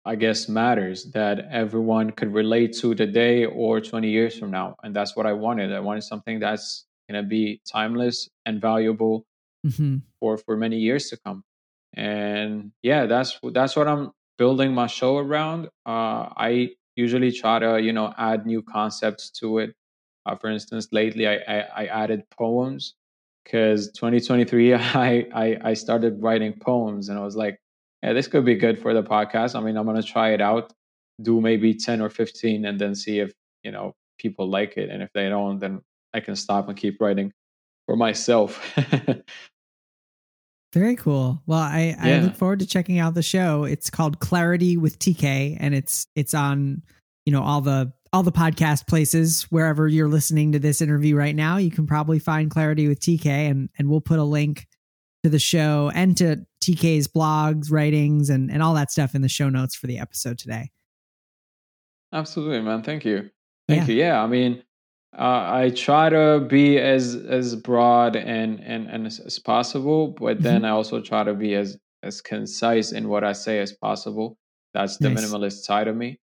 I 0.09 0.15
guess, 0.17 0.49
matters 0.49 0.99
that 1.13 1.37
everyone 1.51 2.11
could 2.19 2.33
relate 2.33 2.73
to 2.81 2.95
today 2.95 3.45
or 3.45 3.81
20 3.81 4.09
years 4.11 4.39
from 4.39 4.51
now. 4.51 4.77
And 4.83 4.97
that's 4.97 5.15
what 5.17 5.27
I 5.27 5.35
wanted. 5.35 5.73
I 5.73 5.81
wanted 5.81 6.05
something 6.13 6.41
that's 6.41 6.87
going 7.09 7.23
to 7.23 7.29
be 7.29 7.61
timeless 7.71 8.29
and 8.47 8.61
valuable 8.61 9.27
Mhm. 9.67 10.03
for 10.21 10.39
for 10.39 10.57
many 10.57 10.79
years 10.79 11.05
to 11.11 11.17
come. 11.25 11.45
And 11.95 12.73
yeah, 12.83 13.07
that's 13.07 13.39
that's 13.53 13.75
what 13.77 13.89
I'm 13.89 14.13
building 14.39 14.73
my 14.75 14.87
show 14.87 15.19
around. 15.19 15.67
Uh, 15.87 16.31
I 16.49 16.71
usually 16.97 17.33
try 17.33 17.59
to 17.59 17.81
you 17.83 17.93
know 17.93 18.13
add 18.19 18.47
new 18.47 18.63
concepts 18.63 19.31
to 19.41 19.59
it. 19.59 19.71
Uh, 20.27 20.37
for 20.37 20.49
instance, 20.51 20.89
lately 20.93 21.27
I 21.27 21.37
I, 21.55 21.59
I 21.83 21.87
added 21.87 22.23
poems 22.31 22.95
because 23.45 23.91
2023 23.93 24.75
I, 25.05 25.27
I 25.35 25.47
I 25.71 25.75
started 25.75 26.23
writing 26.23 26.53
poems 26.61 27.09
and 27.09 27.19
I 27.19 27.25
was 27.25 27.37
like, 27.37 27.59
yeah, 28.03 28.13
this 28.13 28.29
could 28.29 28.45
be 28.45 28.55
good 28.55 28.81
for 28.81 28.95
the 28.95 29.03
podcast. 29.03 29.55
I 29.55 29.61
mean, 29.61 29.77
I'm 29.77 29.87
gonna 29.87 30.03
try 30.03 30.33
it 30.33 30.41
out, 30.41 30.73
do 31.23 31.41
maybe 31.41 31.75
10 31.75 32.01
or 32.01 32.11
15, 32.11 32.65
and 32.65 32.79
then 32.79 32.95
see 32.95 33.21
if 33.21 33.33
you 33.63 33.71
know 33.71 33.95
people 34.19 34.49
like 34.49 34.77
it. 34.77 34.91
And 34.91 35.03
if 35.03 35.11
they 35.15 35.29
don't, 35.29 35.59
then 35.59 35.81
I 36.15 36.21
can 36.21 36.37
stop 36.37 36.69
and 36.69 36.77
keep 36.77 37.01
writing 37.01 37.33
for 37.87 37.97
myself. 37.97 38.63
Very 40.75 40.97
cool. 40.97 41.43
Well, 41.47 41.61
I, 41.61 41.97
I 41.99 42.19
look 42.19 42.37
forward 42.37 42.59
to 42.59 42.67
checking 42.67 42.99
out 42.99 43.15
the 43.15 43.23
show. 43.23 43.65
It's 43.65 43.89
called 43.89 44.21
Clarity 44.21 44.77
with 44.77 44.99
TK 44.99 45.57
and 45.59 45.75
it's 45.75 46.07
it's 46.15 46.35
on, 46.35 46.83
you 47.25 47.33
know, 47.33 47.43
all 47.43 47.63
the 47.63 47.91
all 48.13 48.23
the 48.23 48.33
podcast 48.33 48.87
places 48.87 49.45
wherever 49.45 49.89
you're 49.89 50.09
listening 50.09 50.53
to 50.53 50.59
this 50.59 50.83
interview 50.83 51.17
right 51.17 51.35
now. 51.35 51.57
You 51.57 51.71
can 51.71 51.87
probably 51.87 52.19
find 52.19 52.51
Clarity 52.51 52.87
with 52.87 53.01
TK 53.01 53.27
and 53.27 53.71
and 53.79 53.89
we'll 53.89 54.03
put 54.03 54.19
a 54.19 54.25
link 54.25 54.67
to 55.25 55.31
the 55.31 55.39
show 55.39 55.91
and 55.95 56.15
to 56.19 56.47
TK's 56.63 57.09
blogs, 57.09 57.71
writings, 57.71 58.31
and, 58.31 58.51
and 58.51 58.63
all 58.63 58.75
that 58.75 58.91
stuff 58.91 59.15
in 59.15 59.23
the 59.23 59.29
show 59.29 59.49
notes 59.49 59.75
for 59.75 59.87
the 59.87 59.99
episode 59.99 60.39
today. 60.39 60.71
Absolutely, 62.13 62.61
man. 62.61 62.83
Thank 62.83 63.05
you. 63.05 63.31
Thank 63.69 63.89
yeah. 63.89 63.95
you. 63.95 64.01
Yeah, 64.01 64.23
I 64.23 64.27
mean, 64.27 64.63
uh, 65.17 65.51
I 65.51 65.73
try 65.75 66.09
to 66.09 66.41
be 66.49 66.79
as 66.79 67.15
as 67.15 67.57
broad 67.57 68.17
and 68.17 68.61
and, 68.61 68.87
and 68.89 69.07
as, 69.07 69.21
as 69.21 69.39
possible, 69.39 70.09
but 70.09 70.43
then 70.43 70.57
mm-hmm. 70.57 70.67
I 70.67 70.71
also 70.71 71.01
try 71.01 71.25
to 71.25 71.35
be 71.35 71.55
as 71.55 71.79
as 72.03 72.21
concise 72.21 72.93
in 72.93 73.09
what 73.09 73.25
I 73.25 73.33
say 73.33 73.61
as 73.61 73.73
possible. 73.73 74.39
That's 74.75 74.99
the 74.99 75.11
nice. 75.11 75.25
minimalist 75.25 75.65
side 75.65 75.89
of 75.89 75.97
me. 75.97 76.21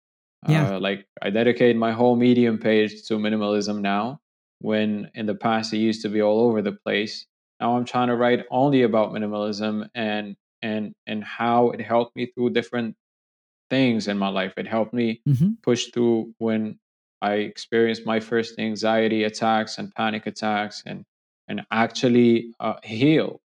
Yeah. 0.49 0.77
Uh, 0.77 0.81
like 0.81 1.07
I 1.21 1.31
dedicate 1.31 1.77
my 1.77 1.93
whole 1.93 2.17
Medium 2.17 2.59
page 2.59 3.07
to 3.09 3.15
minimalism 3.15 3.81
now, 3.81 4.21
when 4.61 5.11
in 5.15 5.27
the 5.27 5.35
past 5.35 5.73
it 5.73 5.79
used 5.79 6.03
to 6.03 6.09
be 6.09 6.23
all 6.23 6.41
over 6.41 6.63
the 6.63 6.73
place. 6.73 7.27
Now 7.61 7.77
I'm 7.77 7.85
trying 7.85 8.09
to 8.09 8.17
write 8.17 8.45
only 8.51 8.83
about 8.83 9.13
minimalism 9.13 9.89
and 9.95 10.37
and 10.63 10.95
and 11.07 11.25
how 11.25 11.71
it 11.71 11.81
helped 11.81 12.17
me 12.17 12.27
through 12.27 12.51
different 12.51 12.97
things 13.69 14.09
in 14.09 14.19
my 14.19 14.29
life. 14.29 14.55
It 14.57 14.67
helped 14.67 14.93
me 14.93 15.21
mm-hmm. 15.29 15.53
push 15.63 15.87
through 15.87 16.35
when 16.39 16.79
I 17.23 17.35
experienced 17.35 18.07
my 18.07 18.21
first 18.21 18.59
anxiety 18.59 19.25
attacks 19.25 19.79
and 19.79 19.95
panic 19.95 20.27
attacks 20.27 20.83
and 20.87 21.05
and 21.49 21.63
actually 21.71 22.55
uh, 22.61 22.75
heal 22.83 23.41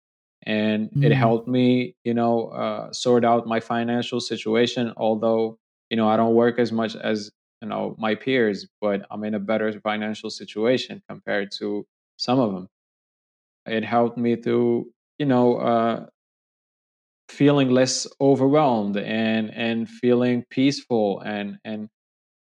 and 0.43 0.89
mm. 0.91 1.05
it 1.05 1.11
helped 1.11 1.47
me 1.47 1.95
you 2.03 2.13
know 2.13 2.47
uh, 2.47 2.91
sort 2.91 3.23
out 3.23 3.47
my 3.47 3.59
financial 3.59 4.19
situation 4.19 4.91
although 4.97 5.57
you 5.89 5.97
know 5.97 6.09
i 6.09 6.17
don't 6.17 6.33
work 6.33 6.57
as 6.59 6.71
much 6.71 6.95
as 6.95 7.31
you 7.61 7.67
know 7.67 7.95
my 7.99 8.15
peers 8.15 8.67
but 8.81 9.05
i'm 9.11 9.23
in 9.23 9.35
a 9.35 9.39
better 9.39 9.71
financial 9.81 10.29
situation 10.29 11.01
compared 11.07 11.51
to 11.51 11.85
some 12.17 12.39
of 12.39 12.53
them 12.53 12.67
it 13.65 13.83
helped 13.83 14.17
me 14.17 14.35
to 14.35 14.91
you 15.19 15.25
know 15.25 15.57
uh, 15.57 16.05
feeling 17.29 17.69
less 17.69 18.05
overwhelmed 18.19 18.97
and 18.97 19.51
and 19.53 19.89
feeling 19.89 20.43
peaceful 20.49 21.21
and 21.21 21.57
and 21.63 21.87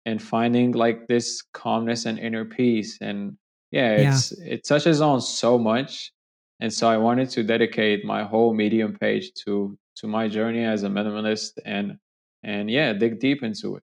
and 0.05 0.23
finding 0.23 0.73
like 0.73 1.07
this 1.09 1.43
calmness 1.53 2.07
and 2.07 2.19
inner 2.19 2.45
peace. 2.45 2.99
And 3.01 3.37
yeah 3.71 3.93
it's 3.93 4.33
yeah. 4.39 4.55
it 4.55 4.65
touches 4.65 5.01
on 5.01 5.21
so 5.21 5.59
much. 5.59 6.13
And 6.61 6.73
so 6.73 6.89
i 6.89 6.97
wanted 6.97 7.29
to 7.31 7.43
dedicate 7.43 8.05
my 8.05 8.23
whole 8.23 8.55
medium 8.55 8.95
page 8.95 9.33
to 9.45 9.77
to 9.97 10.07
my 10.07 10.29
journey 10.29 10.65
as 10.65 10.83
a 10.83 10.89
minimalist 10.89 11.53
and 11.65 11.99
and 12.43 12.71
yeah 12.71 12.93
dig 12.93 13.19
deep 13.19 13.43
into 13.43 13.77
it. 13.77 13.83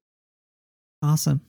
Awesome. 1.02 1.42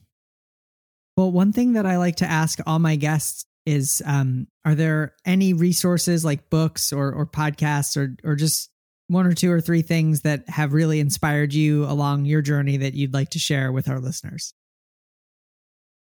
Well 1.17 1.31
one 1.31 1.53
thing 1.53 1.75
that 1.75 1.87
i 1.87 1.97
like 1.99 2.17
to 2.17 2.27
ask 2.27 2.59
all 2.67 2.79
my 2.79 2.97
guests 2.97 3.45
is 3.67 4.03
um 4.07 4.47
are 4.65 4.75
there 4.75 5.15
any 5.25 5.53
resources 5.53 6.25
like 6.25 6.51
books 6.51 6.93
or 6.93 7.13
or 7.13 7.27
podcasts 7.27 7.97
or 7.97 8.17
or 8.25 8.35
just 8.35 8.71
one 9.09 9.27
or 9.27 9.33
two 9.33 9.53
or 9.53 9.61
three 9.61 9.83
things 9.83 10.23
that 10.23 10.49
have 10.49 10.73
really 10.73 10.99
inspired 10.99 11.53
you 11.53 11.85
along 11.85 12.25
your 12.25 12.41
journey 12.43 12.77
that 12.77 12.95
you'd 12.95 13.15
like 13.15 13.31
to 13.31 13.39
share 13.39 13.73
with 13.73 13.89
our 13.89 14.01
listeners 14.01 14.55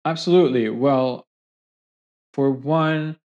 absolutely 0.05 0.70
well 0.70 1.28
for 2.34 2.51
one 2.51 3.18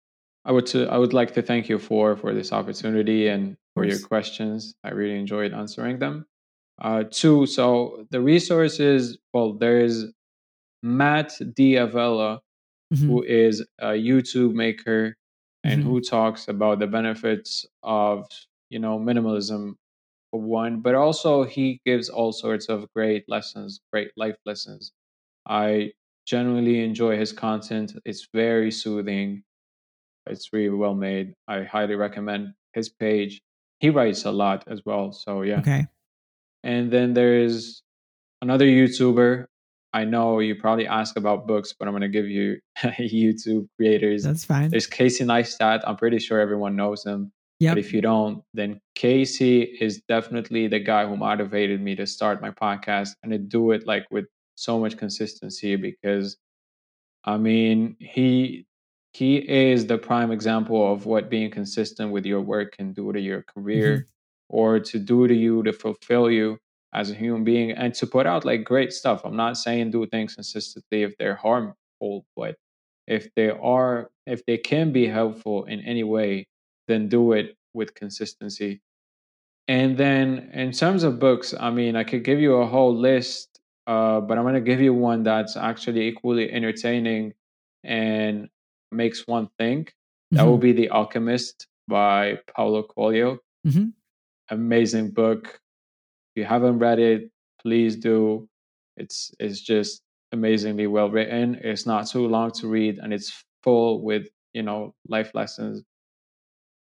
I 0.45 0.53
would 0.53 0.67
to, 0.67 0.87
I 0.89 0.97
would 0.97 1.13
like 1.13 1.35
to 1.35 1.43
thank 1.43 1.69
you 1.69 1.79
for 1.79 2.17
for 2.17 2.33
this 2.33 2.53
opportunity 2.53 3.29
and 3.29 3.57
for 3.75 3.85
your 3.85 3.99
questions. 3.99 4.75
I 4.83 4.91
really 4.91 5.19
enjoyed 5.19 5.53
answering 5.53 5.99
them. 5.99 6.27
Uh, 6.81 7.05
two, 7.11 7.47
so 7.47 8.07
the 8.11 8.21
resources. 8.21 9.19
Well, 9.35 9.53
there 9.53 9.81
is 9.81 10.11
Matt 10.83 11.37
D'Avella, 11.55 12.41
mm-hmm. 12.93 13.07
who 13.07 13.23
is 13.23 13.65
a 13.79 13.89
YouTube 13.89 14.55
maker 14.55 15.17
and 15.65 15.81
mm-hmm. 15.81 15.91
who 15.91 16.01
talks 16.01 16.49
about 16.49 16.79
the 16.79 16.87
benefits 16.87 17.67
of 17.83 18.27
you 18.71 18.79
know 18.79 18.99
minimalism 18.99 19.75
for 20.31 20.41
one, 20.41 20.81
but 20.81 20.95
also 20.95 21.45
he 21.45 21.81
gives 21.85 22.09
all 22.09 22.33
sorts 22.33 22.69
of 22.69 22.87
great 22.95 23.25
lessons, 23.29 23.81
great 23.93 24.11
life 24.17 24.37
lessons. 24.47 24.93
I 25.47 25.93
genuinely 26.27 26.85
enjoy 26.85 27.17
his 27.17 27.33
content. 27.33 27.95
It's 28.05 28.29
very 28.33 28.71
soothing 28.71 29.43
it's 30.27 30.53
really 30.53 30.71
well 30.71 30.95
made. 30.95 31.35
I 31.49 31.63
highly 31.63 31.95
recommend 31.95 32.55
his 32.73 32.89
page. 32.89 33.43
He 33.79 33.91
writes 33.91 34.25
a 34.25 34.31
lot 34.31 34.65
as 34.67 34.83
well. 34.85 35.13
So 35.13 35.43
yeah. 35.43 35.61
Okay. 35.61 35.87
And 36.63 36.91
then 36.91 37.15
there's 37.15 37.83
another 38.43 38.67
YouTuber. 38.67 39.47
I 39.93 40.05
know 40.05 40.39
you 40.39 40.55
probably 40.55 40.87
ask 40.87 41.17
about 41.17 41.47
books, 41.47 41.75
but 41.77 41.89
I'm 41.89 41.93
going 41.93 42.03
to 42.03 42.09
give 42.09 42.27
you 42.27 42.59
YouTube 42.79 43.67
creators. 43.77 44.23
That's 44.23 44.45
fine. 44.45 44.71
There's 44.71 44.87
Casey 44.87 45.25
Neistat. 45.25 45.83
I'm 45.87 45.97
pretty 45.97 46.19
sure 46.19 46.41
everyone 46.41 46.77
knows 46.77 47.05
him. 47.05 47.33
Yep. 47.59 47.73
But 47.73 47.79
if 47.79 47.93
you 47.93 48.01
don't, 48.01 48.43
then 48.55 48.81
Casey 48.95 49.63
is 49.63 50.01
definitely 50.09 50.69
the 50.69 50.79
guy 50.79 51.07
who 51.07 51.17
motivated 51.17 51.81
me 51.83 51.95
to 51.97 52.07
start 52.07 52.41
my 52.41 52.51
podcast 52.51 53.11
and 53.23 53.33
to 53.33 53.39
do 53.39 53.73
it 53.73 53.87
like 53.87 54.07
with 54.11 54.27
so 54.55 54.79
much 54.79 54.97
consistency 54.97 55.77
because 55.77 56.37
I 57.25 57.37
mean, 57.37 57.97
he 58.01 58.67
he 59.13 59.37
is 59.39 59.87
the 59.87 59.99
prime 59.99 60.31
example 60.31 60.93
of 60.93 61.05
what 61.05 61.29
being 61.29 61.51
consistent 61.51 62.13
with 62.13 62.25
your 62.25 62.41
work 62.41 62.77
can 62.77 62.93
do 62.93 63.13
to 63.13 63.21
your 63.21 63.43
career 63.43 63.97
mm-hmm. 63.97 64.57
or 64.57 64.81
to 64.81 64.99
do 64.99 65.27
to 65.27 65.35
you 65.35 65.63
to 65.65 65.73
fulfill 65.73 66.31
you 66.31 66.59
as 66.93 67.11
a 67.11 67.15
human 67.15 67.45
being 67.45 67.71
and 67.71 67.95
to 67.95 68.07
put 68.07 68.27
out 68.27 68.45
like 68.45 68.65
great 68.65 68.93
stuff. 68.93 69.23
I'm 69.25 69.37
not 69.37 69.57
saying 69.57 69.91
do 69.91 70.07
things 70.07 70.35
consistently 70.35 71.03
if 71.03 71.17
they're 71.19 71.37
harmful, 71.37 72.27
but 72.37 72.57
if 73.07 73.29
they 73.35 73.51
are 73.51 74.11
if 74.27 74.45
they 74.47 74.57
can 74.57 74.93
be 74.93 75.07
helpful 75.07 75.65
in 75.65 75.81
any 75.81 76.05
way, 76.05 76.47
then 76.89 77.09
do 77.09 77.33
it 77.33 77.57
with 77.75 77.95
consistency. 77.95 78.81
And 79.69 79.97
then 79.97 80.51
in 80.53 80.73
terms 80.73 81.05
of 81.05 81.19
books, 81.21 81.55
I 81.59 81.71
mean, 81.71 81.95
I 81.97 82.05
could 82.05 82.25
give 82.25 82.41
you 82.41 82.57
a 82.57 82.67
whole 82.67 82.97
list, 82.97 83.61
uh, 83.87 84.21
but 84.21 84.37
I'm 84.37 84.45
going 84.45 84.55
to 84.55 84.61
give 84.61 84.81
you 84.81 84.93
one 84.93 85.23
that's 85.23 85.57
actually 85.57 86.09
equally 86.09 86.51
entertaining 86.51 87.35
and 87.85 88.49
makes 88.91 89.27
one 89.27 89.49
think. 89.59 89.95
That 90.33 90.41
mm-hmm. 90.41 90.49
will 90.49 90.59
be 90.59 90.73
The 90.73 90.91
Alchemist 90.91 91.67
by 91.89 92.39
Paulo 92.55 92.85
Coelho. 92.85 93.39
Mm-hmm. 93.67 93.89
Amazing 94.51 95.11
book. 95.11 95.61
If 96.35 96.41
you 96.41 96.45
haven't 96.45 96.79
read 96.79 96.99
it, 96.99 97.31
please 97.61 97.97
do. 97.97 98.49
It's 98.97 99.33
it's 99.39 99.61
just 99.61 100.03
amazingly 100.33 100.87
well 100.87 101.11
written. 101.11 101.59
It's 101.63 101.87
not 101.87 102.07
too 102.07 102.27
long 102.27 102.53
to 102.53 102.69
read, 102.69 102.99
and 102.99 103.13
it's 103.13 103.45
full 103.63 104.03
with 104.03 104.29
you 104.53 104.63
know 104.63 104.95
life 105.09 105.33
lessons. 105.35 105.83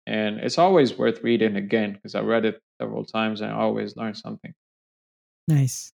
And 0.06 0.40
it's 0.40 0.58
always 0.58 0.96
worth 0.96 1.22
reading 1.22 1.56
again 1.56 1.92
because 1.92 2.14
I 2.14 2.20
read 2.20 2.46
it 2.46 2.62
several 2.80 3.04
times 3.04 3.42
and 3.42 3.52
I 3.52 3.56
always 3.56 3.94
learn 3.94 4.14
something. 4.14 4.54
Nice. 5.46 5.92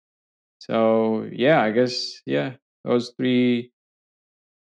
So 0.59 1.29
yeah, 1.31 1.61
I 1.61 1.71
guess 1.71 2.21
yeah, 2.25 2.53
those 2.83 3.13
three 3.17 3.71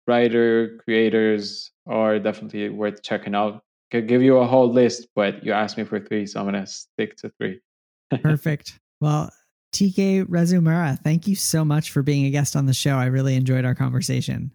writer 0.07 0.79
creators 0.83 1.71
are 1.87 2.19
definitely 2.19 2.69
worth 2.69 3.03
checking 3.03 3.35
out. 3.35 3.61
Could 3.91 4.07
give 4.07 4.23
you 4.23 4.37
a 4.37 4.47
whole 4.47 4.71
list, 4.71 5.07
but 5.15 5.43
you 5.45 5.51
asked 5.51 5.77
me 5.77 5.83
for 5.83 5.99
three, 5.99 6.25
so 6.25 6.39
I'm 6.39 6.47
gonna 6.47 6.65
stick 6.65 7.15
to 7.17 7.31
three. 7.37 7.59
Perfect. 8.21 8.79
Well, 9.01 9.31
TK 9.73 10.25
Rezumura, 10.25 10.99
thank 10.99 11.27
you 11.27 11.35
so 11.35 11.65
much 11.65 11.91
for 11.91 12.03
being 12.03 12.25
a 12.25 12.29
guest 12.29 12.55
on 12.55 12.67
the 12.67 12.73
show. 12.73 12.95
I 12.95 13.05
really 13.05 13.35
enjoyed 13.35 13.65
our 13.65 13.75
conversation. 13.75 14.51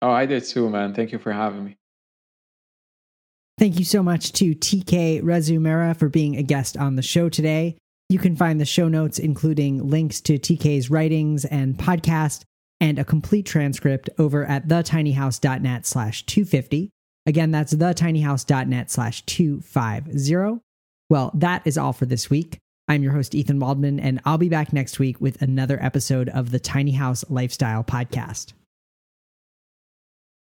Oh, 0.00 0.10
I 0.10 0.26
did 0.26 0.44
too, 0.44 0.68
man. 0.68 0.94
Thank 0.94 1.12
you 1.12 1.18
for 1.18 1.32
having 1.32 1.64
me. 1.64 1.76
Thank 3.58 3.78
you 3.78 3.84
so 3.84 4.02
much 4.02 4.32
to 4.32 4.54
TK 4.54 5.22
Rezumura 5.22 5.96
for 5.96 6.08
being 6.08 6.36
a 6.36 6.42
guest 6.42 6.76
on 6.76 6.96
the 6.96 7.02
show 7.02 7.28
today. 7.28 7.76
You 8.08 8.18
can 8.18 8.34
find 8.34 8.60
the 8.60 8.64
show 8.64 8.88
notes, 8.88 9.18
including 9.18 9.88
links 9.88 10.20
to 10.22 10.38
TK's 10.38 10.90
writings 10.90 11.44
and 11.44 11.76
podcast, 11.78 12.42
and 12.80 12.98
a 12.98 13.04
complete 13.04 13.46
transcript 13.46 14.10
over 14.18 14.44
at 14.44 14.66
thetinyhouse.net 14.66 15.86
slash 15.86 16.26
250. 16.26 16.90
Again, 17.26 17.52
that's 17.52 17.72
thetinyhouse.net 17.72 18.90
slash 18.90 19.22
250. 19.26 20.60
Well, 21.12 21.30
that 21.34 21.60
is 21.66 21.76
all 21.76 21.92
for 21.92 22.06
this 22.06 22.30
week. 22.30 22.56
I'm 22.88 23.02
your 23.02 23.12
host, 23.12 23.34
Ethan 23.34 23.60
Waldman, 23.60 24.00
and 24.00 24.18
I'll 24.24 24.38
be 24.38 24.48
back 24.48 24.72
next 24.72 24.98
week 24.98 25.20
with 25.20 25.42
another 25.42 25.78
episode 25.78 26.30
of 26.30 26.52
the 26.52 26.58
Tiny 26.58 26.92
House 26.92 27.22
Lifestyle 27.28 27.84
Podcast. 27.84 28.54